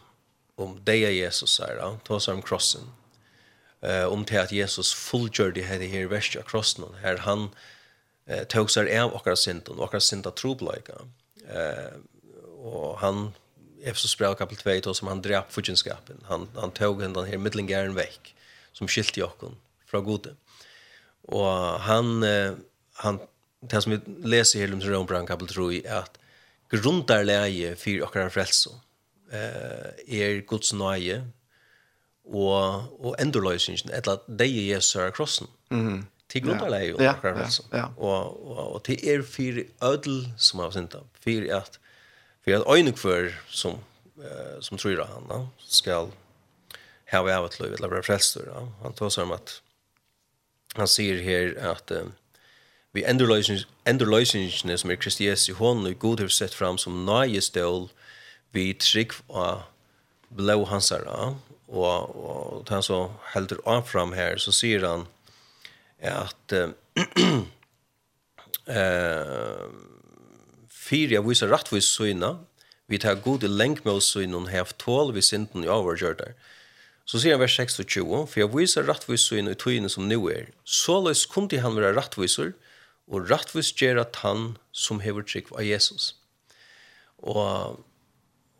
[0.60, 2.90] om deg Jesus herra, han tåsar om krossen,
[3.86, 7.49] eh om till att Jesus fullgjorde det här värsta krossen här han
[8.26, 10.94] eh tog sig av och synd och våra synda troblika.
[11.48, 11.94] Eh
[12.66, 13.34] och han
[13.84, 16.18] Efesos brev kapitel 2 som han drap fuckenskapen.
[16.24, 18.36] Han han tog den här mittlingären veck
[18.72, 19.56] som skilte Jakob
[19.86, 20.36] från gode.
[21.22, 21.45] Och
[21.80, 22.53] han eh,
[22.94, 23.20] han
[23.62, 26.18] det som vi läser i Helms Rombrand kapitel 3 är att
[26.70, 28.76] grundar läge för och.
[29.32, 31.28] Eh är Guds nåde
[32.26, 35.47] og, og endurløsningen, eller det er Jesus er krossen.
[35.69, 36.06] Mm.
[36.30, 37.85] Til grunnarleie og ja, ja, ja.
[37.97, 41.77] Og, og, og til er fire ødel som har synda, fire at,
[42.43, 43.77] for at øyne kvar som,
[44.18, 46.10] eh, som tror av han, da, skal
[47.14, 48.65] hava av et løy, eller være frelster Da.
[48.81, 49.60] Han tar seg om at,
[50.76, 52.10] han sier her at, eh,
[52.95, 57.89] vi endurløsningene som er Kristi Jesu hånd og god har sett fram som nøye stål
[58.56, 59.65] vi trygg av
[60.35, 61.34] blå hansara
[61.68, 65.08] og och han så håller av fram här så säger han
[66.02, 66.52] att
[68.68, 69.70] eh
[70.70, 72.40] fyra visar rättvis syna
[72.88, 76.34] vi tar gode länk med oss så innan 12 vi synden i övergör.
[77.06, 80.52] Så sier han vers 26 for jeg viser rattviser inn i tøyene som nå er.
[80.64, 82.54] Såleis kunne han være rattviser,
[83.08, 86.16] og rattvis gjør at han som hever trygg av Jesus.
[87.18, 87.82] Og,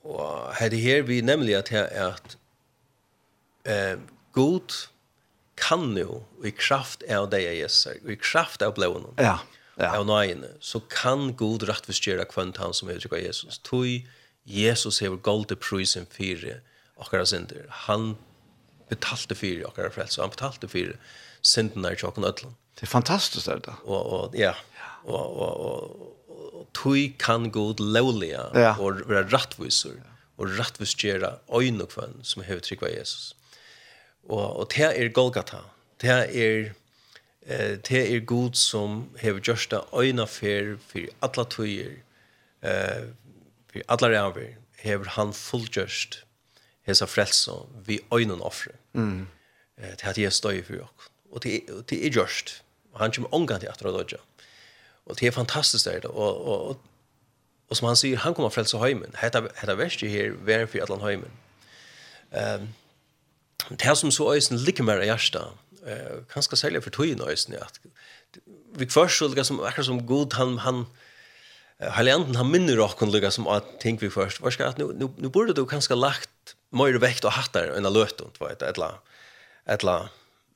[0.04, 2.38] og her det her vi nemlig at, at
[3.66, 3.98] eh,
[4.36, 4.74] god
[5.56, 9.38] kan jo, og i kraft av det jeg Jesus, og i kraft av blåen, ja,
[9.80, 9.92] ja.
[9.96, 13.60] av nøyene, så kan god rettvis gjøre kvønt han som uttrykker Jesus.
[13.64, 14.04] Tui
[14.46, 16.60] Jesus hever golde prisen fire
[17.02, 17.66] okkara synder.
[17.88, 18.14] Han
[18.92, 21.00] betalte fire okkara frelse, han betalte fire
[21.46, 22.58] syndene i tjokken ødlen.
[22.76, 23.78] Det er fantastisk det da.
[23.88, 24.54] Og, og, ja,
[25.08, 26.12] og, og, og,
[26.60, 26.84] og
[27.20, 28.76] kan god lovlige ja.
[28.76, 29.96] og være rettviser,
[30.36, 33.32] og rettvis gjøre øyne kvønt som hever trykker Jesus.
[33.32, 33.45] Ja
[34.30, 35.58] Og, og det er Golgata.
[36.02, 36.72] Det er,
[37.46, 41.96] eh, det er god som hever gjørsta øyna fer for alle tøyer,
[42.64, 43.08] eh,
[43.72, 46.26] for alle ræver, hever han fullgjørst
[46.86, 47.52] hesa frelse
[47.86, 48.72] vi øynen offre.
[48.94, 49.28] Mm.
[49.78, 50.92] Eh, det er det jeg støy for.
[51.32, 52.64] Og det, det er gjørst.
[52.94, 54.18] Og han kommer omgang til etter dødja.
[55.06, 56.08] Og det er fantastisk der.
[56.08, 56.82] Og, og, og,
[57.70, 59.16] og som han sier, han kommer frelse heimen.
[59.22, 61.32] Hetta, hetta verste her, vær for allan heimen.
[62.32, 62.70] Um,
[63.70, 65.56] det som så øysen ligger mer i hjertet,
[65.86, 67.80] eh, kanskje særlig for tøyen øysen, at
[68.76, 70.86] vi først så liksom, akkurat som god, han, han,
[71.96, 74.42] Helianten han minner okkon lukka som at ting vi først.
[74.44, 77.88] Var skal at nu, nu, nu burde du kanskje lagt mer vekt og hattar enn
[77.88, 78.94] løtun, du vet, etla,
[79.68, 79.96] etla,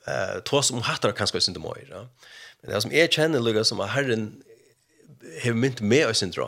[0.08, 1.84] eh, tås om hattar kanskje sin du mer.
[1.90, 2.06] Ja.
[2.62, 4.32] Men det som jeg kjenner lukka som at Herren
[5.44, 6.48] har mynt med oss sin dra.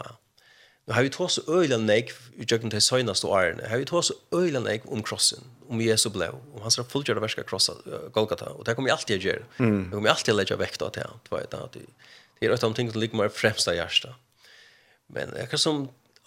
[0.91, 3.61] Nu har vi tås øyla nek i jøkken til søgnast og æren.
[3.63, 5.39] Har vi tås øyla nek om krossen,
[5.69, 7.77] om Jesu blå, om hans fullgjørda verska krossa
[8.11, 8.49] Golgata.
[8.51, 9.45] Og det kommer jeg alltid å gjøre.
[9.85, 11.05] Det kommer jeg alltid å legge vekt av det.
[11.29, 11.83] Det,
[12.41, 14.19] det er et av de tingene som ligger mer fremst av hjertet.
[15.07, 15.79] Men jeg kan som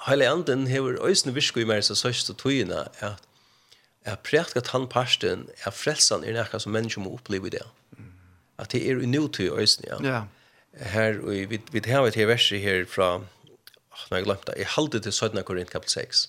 [0.07, 3.28] hele anden hever øysene virke i meg så og togene at
[4.07, 7.66] jeg prætka tannparsten er frelsan er nekka som mennesker må oppleve i det.
[8.57, 10.01] At det er i unøyne til øyne.
[10.01, 10.24] Ja.
[10.73, 13.20] Her, og vi, vi har et her verset her fra
[13.95, 15.43] oh, nå har jeg glemt det, jeg halte til 17.
[15.47, 16.25] Korint kapitel 6,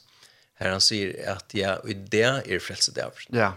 [0.62, 3.26] her han sier at ja, og det er frelse der.
[3.34, 3.54] Ja.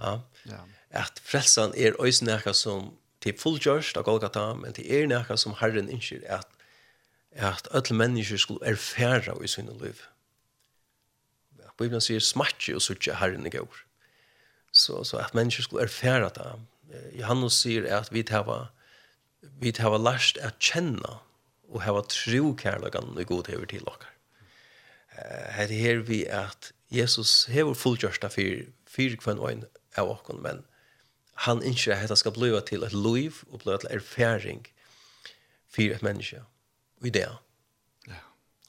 [0.00, 0.16] Ja.
[0.48, 0.62] ja.
[1.04, 5.58] At frelsen er også noe som til fullgjørst av Golgata, men til er noe som
[5.60, 6.48] Herren innskjer at
[7.38, 10.00] at alle mennesker skulle erfære i sinne liv.
[11.78, 13.84] Bibelen sier smatje og suttje Herren i går.
[14.72, 16.50] Så, så at mennesker skulle erfære det.
[17.20, 18.70] Johannes sier at vi tar
[19.40, 21.20] vi tar lært at kjenne
[21.70, 24.12] og hava tro kærlegan og god hever til okkar.
[25.56, 29.66] Her her vi at Jesus hever fullgjørsta fyrir fyrir kvann ein
[29.98, 30.64] av okkon, men
[31.46, 34.64] han innskjer at det skal bliva til et liv og bliva til erfaring
[35.70, 36.42] fyrir et menneske
[37.00, 37.28] og i det.
[38.08, 38.18] Ja.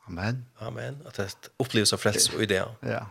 [0.07, 0.45] Amen.
[0.59, 1.01] Amen.
[1.05, 2.61] At det oppleves av frels og i det.
[2.85, 3.05] Ja.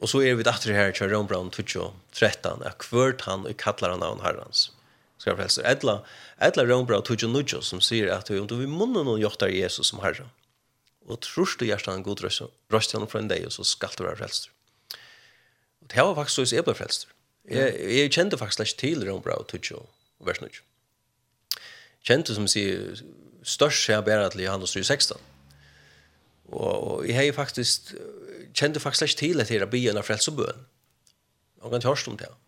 [0.00, 4.04] Og så er vi datter her i Kjørenbrand 13, at hvert han og kallar han
[4.04, 4.70] av herrens
[5.18, 6.04] ska frälsa etla
[6.38, 9.98] etla rombra tuju nujo som säger att om du vill munnen och jottar Jesus som
[9.98, 10.28] herre
[11.06, 14.04] och tror du hjärtat en god röst röst han från dig och så skall du
[14.04, 14.50] vara frälst.
[15.80, 17.06] Och det var faktiskt så är jag frälst.
[17.42, 19.80] Jag jag kände faktiskt lite till rombra tuju
[20.18, 20.62] vers nujo.
[22.02, 23.02] Kände som säger
[23.42, 25.18] störst jag bara att Johannes 16.
[26.46, 27.94] Och och jag har faktiskt
[28.52, 30.66] kände faktiskt till att det är bön och frälsobön.
[31.60, 32.24] Och kan hörst om det.
[32.24, 32.45] Mm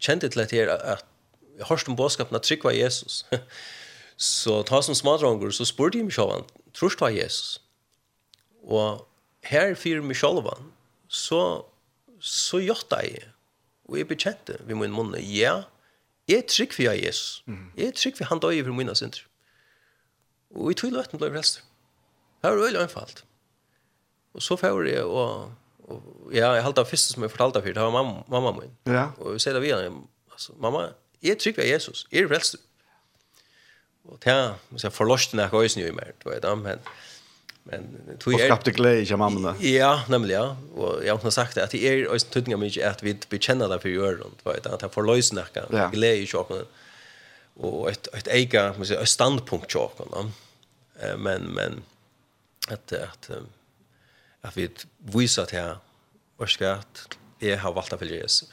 [0.00, 1.04] kjente til dette her at
[1.58, 3.26] jeg hørte om bådskapen at trygg var Jesus.
[4.16, 7.60] så ta som smadranger, så spurte jeg meg selv, trus var Jesus?
[8.64, 9.06] Og
[9.46, 10.50] her fyrer meg selv,
[11.08, 11.64] så,
[12.18, 13.28] så gjør jeg,
[13.84, 15.62] og jeg bekjente ved min munne, ja,
[16.28, 17.44] jeg er trygg for Jesus.
[17.76, 19.20] Jeg er trygg for han døg for mine synder.
[20.54, 21.60] Og i tvil og etten ble frelst.
[22.40, 23.24] Det var veldig anfalt.
[24.34, 25.52] Og så får jeg og
[26.32, 28.76] ja, jeg halte av første som jeg fortalte for, det var mamma, mamma min.
[28.88, 29.10] Ja.
[29.20, 30.86] Og jeg sier det vi altså, mamma,
[31.24, 32.56] jeg trykker av Jesus, jeg er frelst.
[34.04, 36.80] Og det er, hvis jeg forlåste når jeg går i snøy mer, du vet, men,
[37.68, 37.86] men
[38.20, 38.44] tog jeg...
[38.44, 39.54] Og skapte glede ikke mamma.
[39.64, 40.50] Ja, nemlig, ja.
[40.76, 43.72] Og jeg har sagt det, at jeg er også tydning av mye at vi bekjenner
[43.72, 45.88] det for å gjøre, du vet, at jeg forløste når jeg ja.
[45.92, 46.62] glede ikke åkne.
[47.64, 50.26] Og et, et eget, må jeg si, et standpunkt til åkne.
[51.20, 51.80] Men, men,
[52.72, 53.48] at, at, um,
[54.44, 54.68] at vi
[55.14, 55.82] viser til her,
[56.38, 58.48] og skal at jeg har valgt å følge Jesus.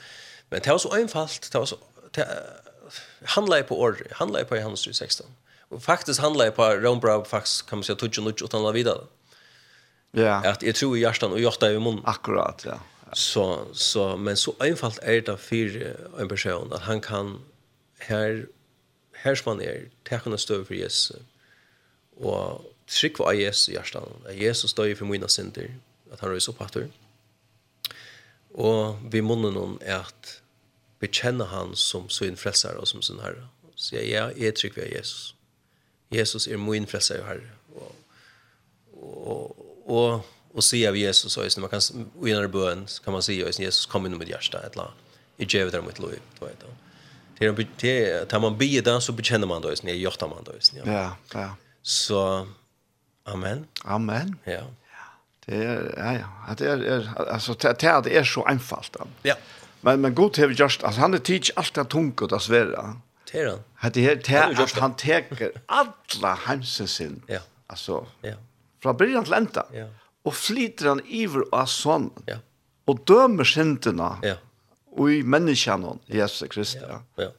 [0.51, 1.77] Men det var så einfalt, det var så,
[2.15, 2.27] det
[3.35, 5.25] handla på år, handla på Johannes 3, 16.
[5.71, 9.07] Og faktisk handla på Rønbrau, faktisk kan man si, tutsi nutsi, utan la videre.
[10.17, 10.41] Ja.
[10.43, 12.03] At jeg tror i hjertan og hjarta i munnen.
[12.05, 12.79] Akkurat, ja.
[13.15, 17.37] Så, så, men så einfalt er det for en person, at han kan
[18.07, 18.45] her,
[19.23, 21.11] her som han er, tekkene støv for Jesus,
[22.19, 25.71] og, trykva av Jesus i hjertan, at Jesus døy for mine synder,
[26.11, 26.89] at han røys opphattur.
[28.51, 30.35] Og vi munner noen er at
[31.01, 33.47] bekjenne han som sin frelsar og som sin herre.
[33.75, 35.31] Så jeg, ja, jeg trykva av Jesus.
[36.11, 37.55] Jesus er min frelsar og herre.
[37.79, 37.95] Og,
[39.01, 41.81] og, og, og sier av Jesus, og man kan,
[42.19, 45.09] og i denne bøen kan man si, Jesus kom inn med hjerte, et eller annet.
[45.41, 46.77] Jeg gjør det mitt liv, du vet da.
[47.41, 50.83] Det är man blir det, så bekänner man då, jeg gjør gör man då, ja.
[50.85, 51.55] Ja, ja.
[51.81, 52.47] Så
[53.25, 53.67] Amen.
[53.85, 54.39] Amen.
[54.45, 54.61] Ja.
[55.45, 58.93] Det er, ja ja, det er, er alltså det är det er så einfalt.
[58.93, 59.05] Da.
[59.23, 59.35] Ja.
[59.81, 62.95] Men men god har just altså, han teach alt det tungt, det svära.
[63.31, 63.91] Det er han.
[63.93, 64.27] Det er, det
[64.79, 65.23] han tar
[65.67, 67.23] alla sin.
[67.27, 67.39] Ja.
[67.67, 68.05] Alltså.
[68.21, 68.35] Ja.
[68.81, 69.65] Från början till ända.
[69.73, 69.87] Ja.
[70.23, 72.11] Och flyter han över av sånn.
[72.25, 72.37] Ja.
[72.85, 74.17] Och dømer syndene.
[74.21, 74.35] Ja.
[74.91, 76.81] Och i människan Jesus Kristus.
[76.89, 77.01] Ja.
[77.15, 77.31] Ja.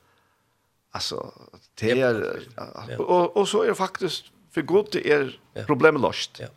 [0.91, 1.33] Alltså
[1.75, 5.65] det är och och så är det faktiskt för gott det er ja.
[5.66, 6.41] problemet løst.
[6.41, 6.49] Ja.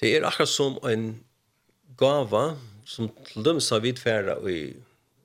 [0.00, 1.24] Det er akkurat som en
[1.96, 2.56] gava
[2.86, 4.60] som til dem sa vi tverra i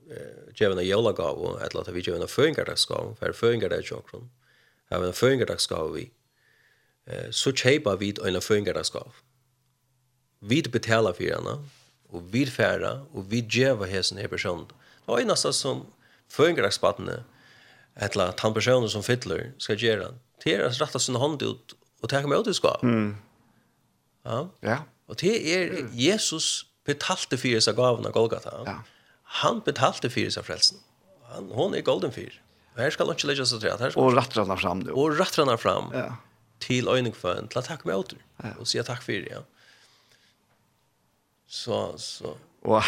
[0.09, 4.29] eh, djevna jólagavo, eller at vi djevna føringardagsgavo, for føringardagsjokron,
[4.89, 6.07] har vi en føringardagsgavo vi,
[7.07, 9.13] eh, så kjeipa vi en føringardagsgavo.
[10.41, 11.59] Vi betalar for henne,
[12.09, 14.65] og vi færa, og vi djeva hesen her personen.
[14.65, 15.85] Det var eneste som
[16.29, 17.21] føringardagsbattene,
[17.95, 20.13] eller at han personen som fytler skal gjøre,
[20.43, 22.83] det er rett sin hånd ut og tenker meg ut i skap.
[22.83, 23.13] Mm.
[24.25, 24.39] Ja.
[24.65, 24.77] ja.
[25.09, 28.61] Og det er Jesus betalte for seg gaven av Golgata.
[28.67, 28.79] Ja.
[29.41, 30.81] Han betalte for seg frelsen.
[31.31, 32.33] Han, hon er golden fyr.
[32.75, 34.91] Og her skal han ikke legge seg til at her skal Og rattrene fram, du.
[34.95, 35.91] Og rattrene fram.
[35.95, 36.09] Ja.
[36.61, 38.21] Til øyningføen, til å takke meg åter.
[38.43, 38.53] Ja.
[38.61, 39.41] Og si takk for det, ja.
[41.51, 42.35] Så, så.
[42.63, 42.85] Og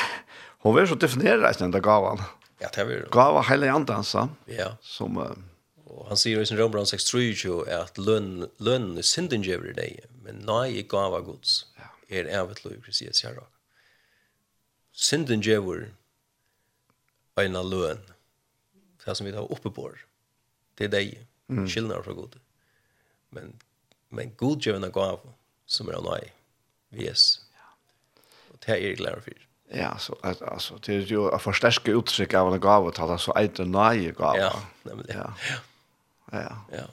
[0.64, 2.22] hun vil så definere den där gaven.
[2.61, 3.10] Ja, det vil hun.
[3.11, 4.15] Gaven hele andans,
[4.48, 4.69] ja.
[4.81, 5.18] Som...
[5.18, 5.34] Uh,
[5.94, 10.06] Og han sier i sin Rombrand 6.3 at lønnen løn er synden gjøver i deg,
[10.26, 11.68] men nei i gava gods
[12.10, 13.38] er evet lov, Kristi Jesus her.
[14.94, 15.88] Synden gjøver
[17.41, 18.02] en av løn,
[19.06, 19.88] det som vi tar oppe på,
[20.78, 21.15] det er deg,
[21.52, 21.65] mm.
[21.70, 22.38] skillnader fra god.
[23.34, 23.56] Men,
[24.10, 25.34] men god gjøver en gava
[25.65, 26.22] som er av nei,
[26.94, 27.41] vi yes.
[28.52, 29.49] Og det er jeg glad for.
[29.74, 33.24] Ja, så att alltså det är ju att förstärka uttryck av en gåva att talas
[33.24, 34.38] så ett nej gåva.
[34.38, 35.18] Ja, nämligen.
[35.18, 35.34] Ja.
[35.49, 35.56] ja.
[36.34, 36.66] Ja.
[36.72, 36.88] Ja.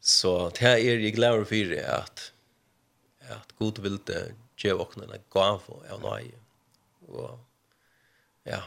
[0.00, 2.32] Så det här är glad for det att
[3.30, 6.34] att god vil det ge vakna en gåva för jag nej.
[8.42, 8.62] Ja.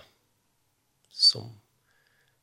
[1.10, 1.60] Som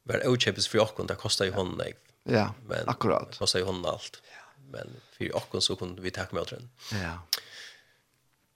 [0.03, 1.97] var utkjøpes för jag det kostet jo hånden jeg.
[2.25, 3.39] Ja, men, akkurat.
[3.39, 4.23] Kosta i hon allt.
[4.23, 4.45] Ja.
[4.71, 6.71] Men för jag så kunde vi ta med den.
[6.93, 7.23] Ja.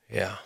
[0.06, 0.38] Ja.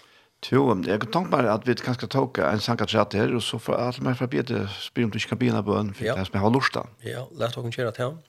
[0.47, 3.75] Jo, jeg kan tenke meg at vi kanskje tok en sankatrett her, og så får
[3.75, 6.39] alle meg fra bete spyr om du ikke kan begynne på en, for det som
[6.39, 6.85] jeg har lurt da.
[7.05, 8.21] Ja, la oss kjøre til ham.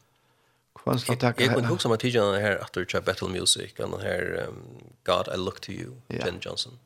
[0.80, 1.42] Kvann slags takk.
[1.44, 4.50] Jeg kunne huske meg tidligere her, at du kjører Battle Music, og den her
[5.06, 6.26] God, I Look to You, yeah.
[6.26, 6.80] Jen Johnson.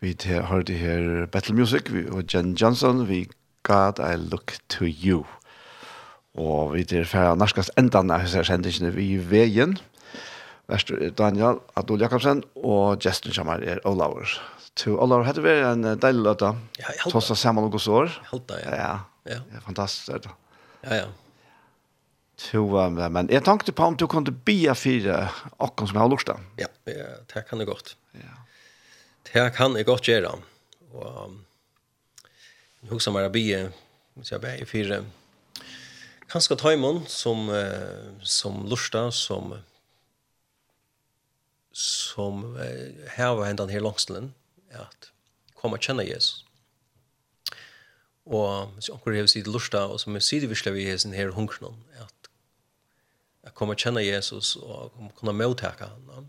[0.00, 3.24] Vi har det her Battle Music vi, og Jen Johnson, vi
[3.66, 5.24] God I Look To You.
[6.38, 9.74] Og vi er ferdig norskast endan av disse sendingene vi i veien.
[10.70, 14.38] Verstur er Daniel Adol Jakobsen, og gesten kommer er Olaur.
[14.78, 16.54] To Olaur, hette vi en deilig løte.
[16.78, 18.12] Ja, jeg Tossa sammen og gos år.
[18.30, 18.74] Helta, ja.
[18.78, 19.42] Ja, ja.
[19.50, 19.66] ja.
[19.66, 20.28] fantastisk.
[20.28, 20.36] Det.
[20.84, 21.08] Ja, ja.
[22.38, 25.24] To, men jeg tenkte på om du kunne bia fire
[25.58, 27.96] akkurat som jeg har lurt Ja, ja, det kan det godt.
[28.14, 28.36] Ja
[29.32, 30.34] det kan jeg godt gjøre.
[30.92, 31.38] Og um,
[32.82, 33.46] jeg husker meg å bli,
[34.18, 35.02] hvis jeg ber i fire,
[36.28, 39.56] kanskje Taimon som, uh, som lursta, som
[41.78, 42.56] som
[43.14, 44.32] heva hendan her langslen,
[44.74, 45.12] at
[45.54, 46.44] komme og kjenne Jesus.
[48.28, 51.30] Og hvis jeg anker hever sier lursta, og som er sidevisla vi hever sin her
[51.36, 52.30] hunkren, at
[53.44, 56.28] jeg kommer kjenne Jesus og kommer kunne mottake han.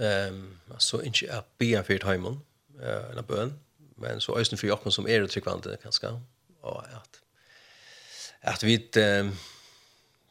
[0.00, 2.40] Ehm så inte att be för timon
[2.82, 3.60] eh en bön
[3.96, 6.06] men så ösen för jag som är det tryckvante kanske
[6.60, 7.20] och att
[8.40, 8.88] att vi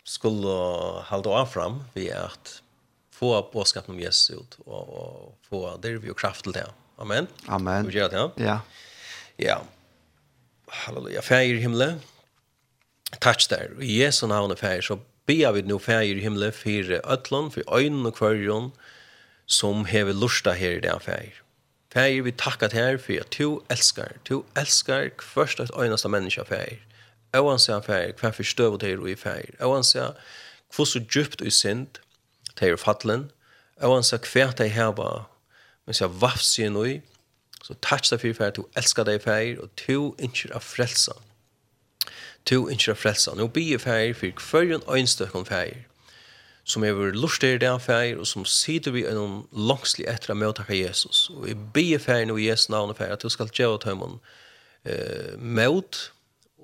[0.03, 0.47] skulle
[1.03, 2.61] hålla av fram vi att
[3.11, 6.67] få påskapen om Jesus ut och, och få det vi och kraft till det.
[6.97, 7.27] Amen.
[7.47, 7.87] Amen.
[7.87, 8.43] Vi gör det.
[8.43, 8.59] Ja.
[9.37, 9.63] Ja.
[10.67, 11.21] Halleluja.
[11.21, 11.99] Fäger i himlen.
[13.19, 13.71] Tack där.
[13.81, 17.77] I Jesu namn och fäger så ber vi nu fäger i himlen för ötlån, för
[17.77, 18.65] ögonen och kvörjon.
[18.65, 18.77] Och
[19.45, 21.41] som hever lusta her i det affærer.
[21.93, 26.41] Fæger, vi takkar til her for at du elskar, du elskar hverst et øyneste menneske
[26.41, 26.75] affærer.
[27.33, 29.55] Oanse affærer, hver for støv til og i fæger.
[29.59, 30.13] Oanse
[30.75, 31.87] hvor så djupt og synd
[32.57, 33.31] til er fattelen.
[33.81, 35.23] Oanse hver til heva,
[35.85, 37.01] mens jeg vafs i noe,
[37.63, 41.15] så takk deg for at du elskar deg fæger, og to innskjer av frelsa.
[42.45, 43.33] To innskjer av frelsa.
[43.35, 45.83] Nå blir jeg for hver en øynstøkken fæger
[46.65, 50.39] som er vår lustig i den feir, og som sitter vi en langslig etter å
[50.39, 51.27] møte Jesus.
[51.29, 53.93] Og vi ber feir nå i Jesu navn og feir, at du skal gjøre til
[53.93, 54.17] ham
[54.83, 56.07] eh, møt,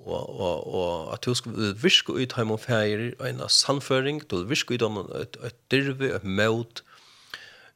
[0.02, 4.74] og, og, og at du skal virke ut ham og feir, en sannføring, du virke
[4.74, 6.82] ut ham et, et dyrve, et møt,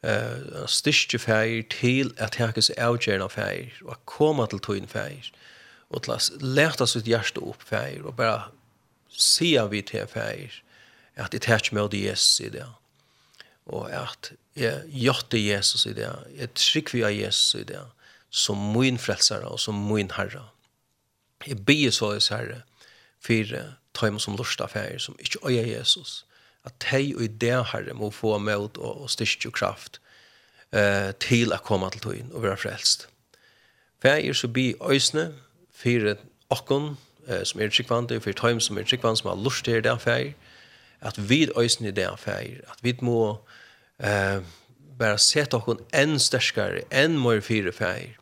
[0.01, 5.29] eh, styrke feir til at jeg ikke er avgjørende feir, og koma til tøyen feir,
[5.93, 8.47] og til å lete sitt hjerte opp feir, og bare
[9.13, 10.64] sia vi til feir,
[11.15, 12.65] at jeg tar ikke med til Jesus i det.
[13.65, 16.09] Og at jeg gjør til Jesus i det.
[16.35, 17.81] Jeg trykker vi av Jesus i det.
[18.29, 20.43] Som min frelsere og som min herre.
[21.47, 22.61] Jeg ber så i herre
[23.23, 23.57] for
[23.95, 26.25] tøymer som lort av ferie som ikke øyer Jesus.
[26.65, 30.01] At hei og i det herre må få med og, og styrke og kraft
[30.71, 33.07] eh, til å komme til tøyen og være frelst.
[34.03, 35.31] Ferie så blir øyne
[35.73, 36.15] for
[36.53, 36.97] åkken
[37.27, 40.35] eh, som er trykkvandet, for tøymer som er trykkvandet som har lort til det ferie
[41.01, 43.37] at vi øysen i det han feir, at vi må
[43.99, 44.41] eh,
[44.99, 48.15] bare sette oss enn sterskere, enn mer fire feir,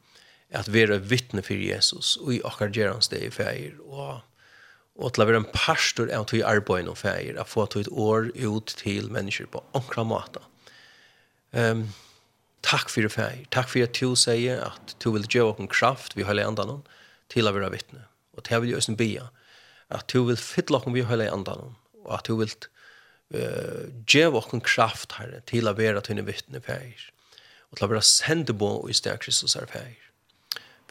[0.54, 4.22] at vi er vittne for Jesus, og i akkurat gjør hans det i feir, og
[4.94, 7.92] og til å være en pastor av tog arbeid og feir, at få tog et
[7.98, 10.44] år ut til mennesker på omkra måte.
[11.50, 11.88] Um,
[12.66, 16.26] takk for feir, takk for at du sier at du vil gjøre oss kraft, vi
[16.28, 16.86] har lenda noen,
[17.34, 18.06] til å være vittne.
[18.38, 19.30] Og til jeg vil gjøre oss en bia,
[19.94, 22.54] at du vil fylle oss vi har lenda noen, og at du vil
[23.34, 27.10] uh, gjøre oss kraft, Herre, til å være til vittne, feir
[27.72, 29.98] og til å være sende på i sted Kristus er feir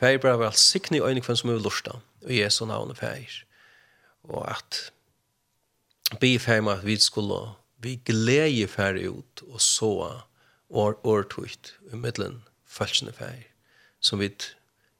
[0.01, 3.45] feir bare vel sikne i øynene som er lortet, og Jesu navn er feir
[4.23, 4.93] Og at
[6.21, 9.91] be Fæger med at vi skulle vi glede Fæger ut og så
[10.71, 13.51] år, årtvitt i middelen følelsene Fæger,
[14.01, 14.31] som vi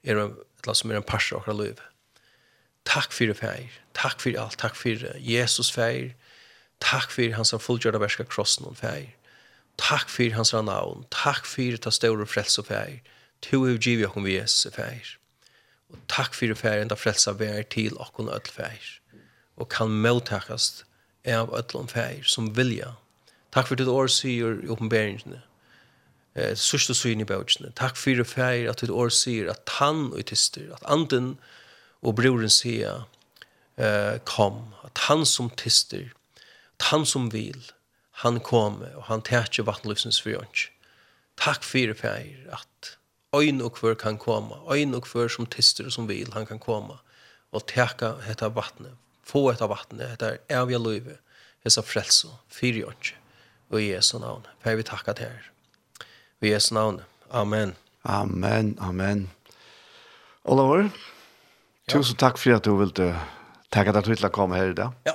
[0.05, 1.83] er, eller som er en parser av akkurat livet.
[2.85, 3.79] Takk for det, Fæger.
[3.95, 4.59] Takk for alt.
[4.59, 6.13] Takk for Jesus feir.
[6.81, 9.13] Takk for hans fullgjørda verska krossen og feir.
[9.79, 11.05] Takk for hans navn.
[11.11, 13.01] Takk for ta store frelse feir.
[13.43, 15.17] Tu er givet okken vi Jesus feir.
[15.93, 18.91] Og takk for feir enda frelse vær til okken ødel feir.
[19.57, 20.85] Og kan mottakast
[21.27, 22.95] av ødel om feir som vilja.
[23.53, 25.43] Takk for ditt år sier i oppenberingene.
[26.35, 27.75] Eh, sørste syn i bøtjene.
[27.77, 31.37] Takk for feir at ditt år sier at han og tister, at anden
[32.03, 33.05] og broren sier
[33.83, 36.13] eh, kom, at han som tister,
[36.79, 37.59] at han som vil,
[38.23, 40.69] han kom, og han tætje vattenløsens for jønns.
[41.41, 42.97] Takk fyrir fyrir at
[43.35, 46.61] øyn og hver kan komme, øyn og hver som tister og som vil, han kan
[46.63, 47.01] komme,
[47.53, 48.95] og tæka hetta vattnet,
[49.25, 51.19] få hetta vattnet, hetta evja løyve,
[51.65, 53.15] hessa frelso, fyri jønns,
[53.73, 54.47] og i Jesu navn.
[54.63, 55.49] Fyrir vi takka til her.
[56.43, 57.01] I Jesu navn.
[57.31, 57.77] Amen.
[58.05, 59.31] Amen, amen.
[60.45, 61.93] Olavur, ja.
[61.95, 63.13] tusen takk for at du ville
[63.73, 64.93] Tack att du ville komma här idag.
[65.05, 65.13] Ja.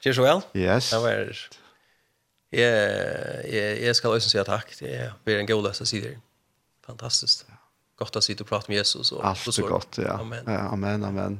[0.00, 0.42] Cheers well.
[0.54, 0.90] Yes.
[0.90, 1.36] Det var
[2.54, 4.72] Jeg, jeg, jeg skal også si takk.
[4.78, 6.12] Det er blir en god løs å si det.
[6.86, 7.46] Fantastisk.
[7.98, 9.10] Godt å sitte og prate med Jesus.
[9.14, 10.18] Og, Alt er godt, ja.
[10.20, 10.46] Amen.
[10.46, 11.38] Ja, amen, amen.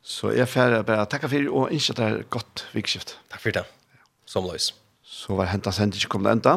[0.00, 3.16] Så jeg får bare takke for det, og ønske deg godt vikskift.
[3.32, 3.64] Takk for det.
[4.28, 4.70] Som løs.
[5.04, 6.56] Så var hentet sendt ikke kommet enda.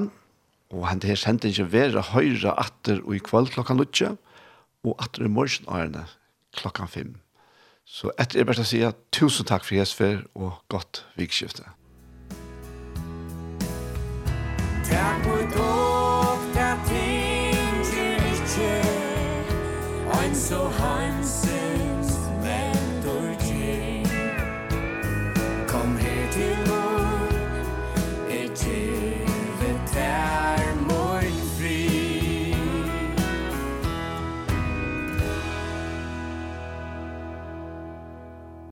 [0.72, 4.14] Og hentet her sendt ikke være høyre atter og i kveld klokka lutsje.
[4.88, 6.06] Og atter i morgen årene
[6.60, 7.16] klokka fem.
[7.86, 8.80] Så etter er bare å si
[9.12, 11.68] tusen takk for Jesper og godt vikskiftet.
[14.88, 18.72] Takk for dog, der ting til ikke,
[20.20, 21.23] ein so heim